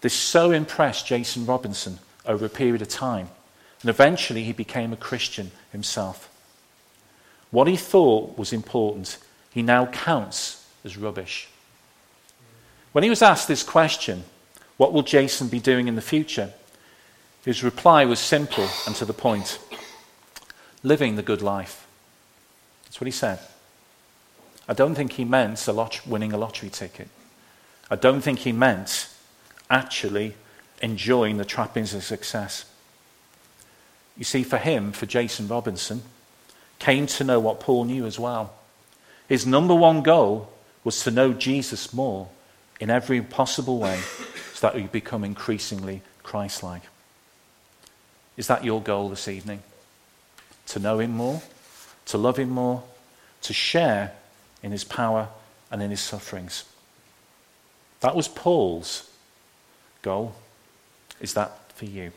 This 0.00 0.14
so 0.14 0.50
impressed 0.50 1.06
Jason 1.06 1.44
Robinson 1.46 1.98
over 2.24 2.44
a 2.46 2.50
period 2.50 2.82
of 2.82 2.88
time, 2.88 3.28
and 3.82 3.90
eventually 3.90 4.44
he 4.44 4.52
became 4.52 4.92
a 4.92 4.96
Christian 4.96 5.50
himself. 5.72 6.30
What 7.50 7.66
he 7.66 7.76
thought 7.76 8.38
was 8.38 8.52
important, 8.52 9.18
he 9.50 9.62
now 9.62 9.86
counts 9.86 10.66
as 10.84 10.96
rubbish. 10.96 11.48
When 12.92 13.04
he 13.04 13.10
was 13.10 13.22
asked 13.22 13.48
this 13.48 13.62
question, 13.62 14.24
what 14.76 14.92
will 14.92 15.02
Jason 15.02 15.48
be 15.48 15.60
doing 15.60 15.88
in 15.88 15.96
the 15.96 16.02
future? 16.02 16.52
His 17.44 17.64
reply 17.64 18.04
was 18.04 18.18
simple 18.18 18.68
and 18.86 18.94
to 18.96 19.04
the 19.04 19.12
point 19.12 19.58
living 20.82 21.16
the 21.16 21.22
good 21.22 21.42
life. 21.42 21.86
That's 22.84 23.00
what 23.00 23.06
he 23.06 23.12
said. 23.12 23.40
I 24.68 24.74
don't 24.74 24.94
think 24.94 25.12
he 25.12 25.24
meant 25.24 25.66
a 25.66 25.72
lot, 25.72 26.06
winning 26.06 26.32
a 26.32 26.38
lottery 26.38 26.68
ticket. 26.68 27.08
I 27.90 27.96
don't 27.96 28.20
think 28.20 28.40
he 28.40 28.52
meant 28.52 29.08
actually 29.70 30.34
enjoying 30.82 31.38
the 31.38 31.44
trappings 31.44 31.94
of 31.94 32.04
success. 32.04 32.66
You 34.16 34.24
see, 34.24 34.42
for 34.42 34.58
him, 34.58 34.92
for 34.92 35.06
Jason 35.06 35.48
Robinson, 35.48 36.02
came 36.78 37.06
to 37.06 37.24
know 37.24 37.40
what 37.40 37.60
Paul 37.60 37.84
knew 37.84 38.04
as 38.04 38.18
well. 38.18 38.52
His 39.28 39.46
number 39.46 39.74
one 39.74 40.02
goal 40.02 40.52
was 40.84 41.02
to 41.04 41.10
know 41.10 41.32
Jesus 41.32 41.92
more 41.92 42.28
in 42.80 42.90
every 42.90 43.22
possible 43.22 43.78
way 43.78 44.00
so 44.54 44.66
that 44.66 44.74
would 44.74 44.92
become 44.92 45.24
increasingly 45.24 46.02
Christ 46.22 46.62
like. 46.62 46.82
Is 48.36 48.46
that 48.46 48.64
your 48.64 48.80
goal 48.80 49.08
this 49.08 49.28
evening? 49.28 49.62
To 50.68 50.78
know 50.78 50.98
him 50.98 51.12
more, 51.12 51.42
to 52.06 52.18
love 52.18 52.38
him 52.38 52.50
more, 52.50 52.82
to 53.42 53.52
share 53.52 54.12
in 54.62 54.72
his 54.72 54.84
power 54.84 55.28
and 55.70 55.82
in 55.82 55.90
his 55.90 56.00
sufferings. 56.00 56.64
That 58.00 58.14
was 58.14 58.28
Paul's 58.28 59.10
goal. 60.02 60.34
Is 61.20 61.34
that 61.34 61.72
for 61.72 61.84
you? 61.84 62.12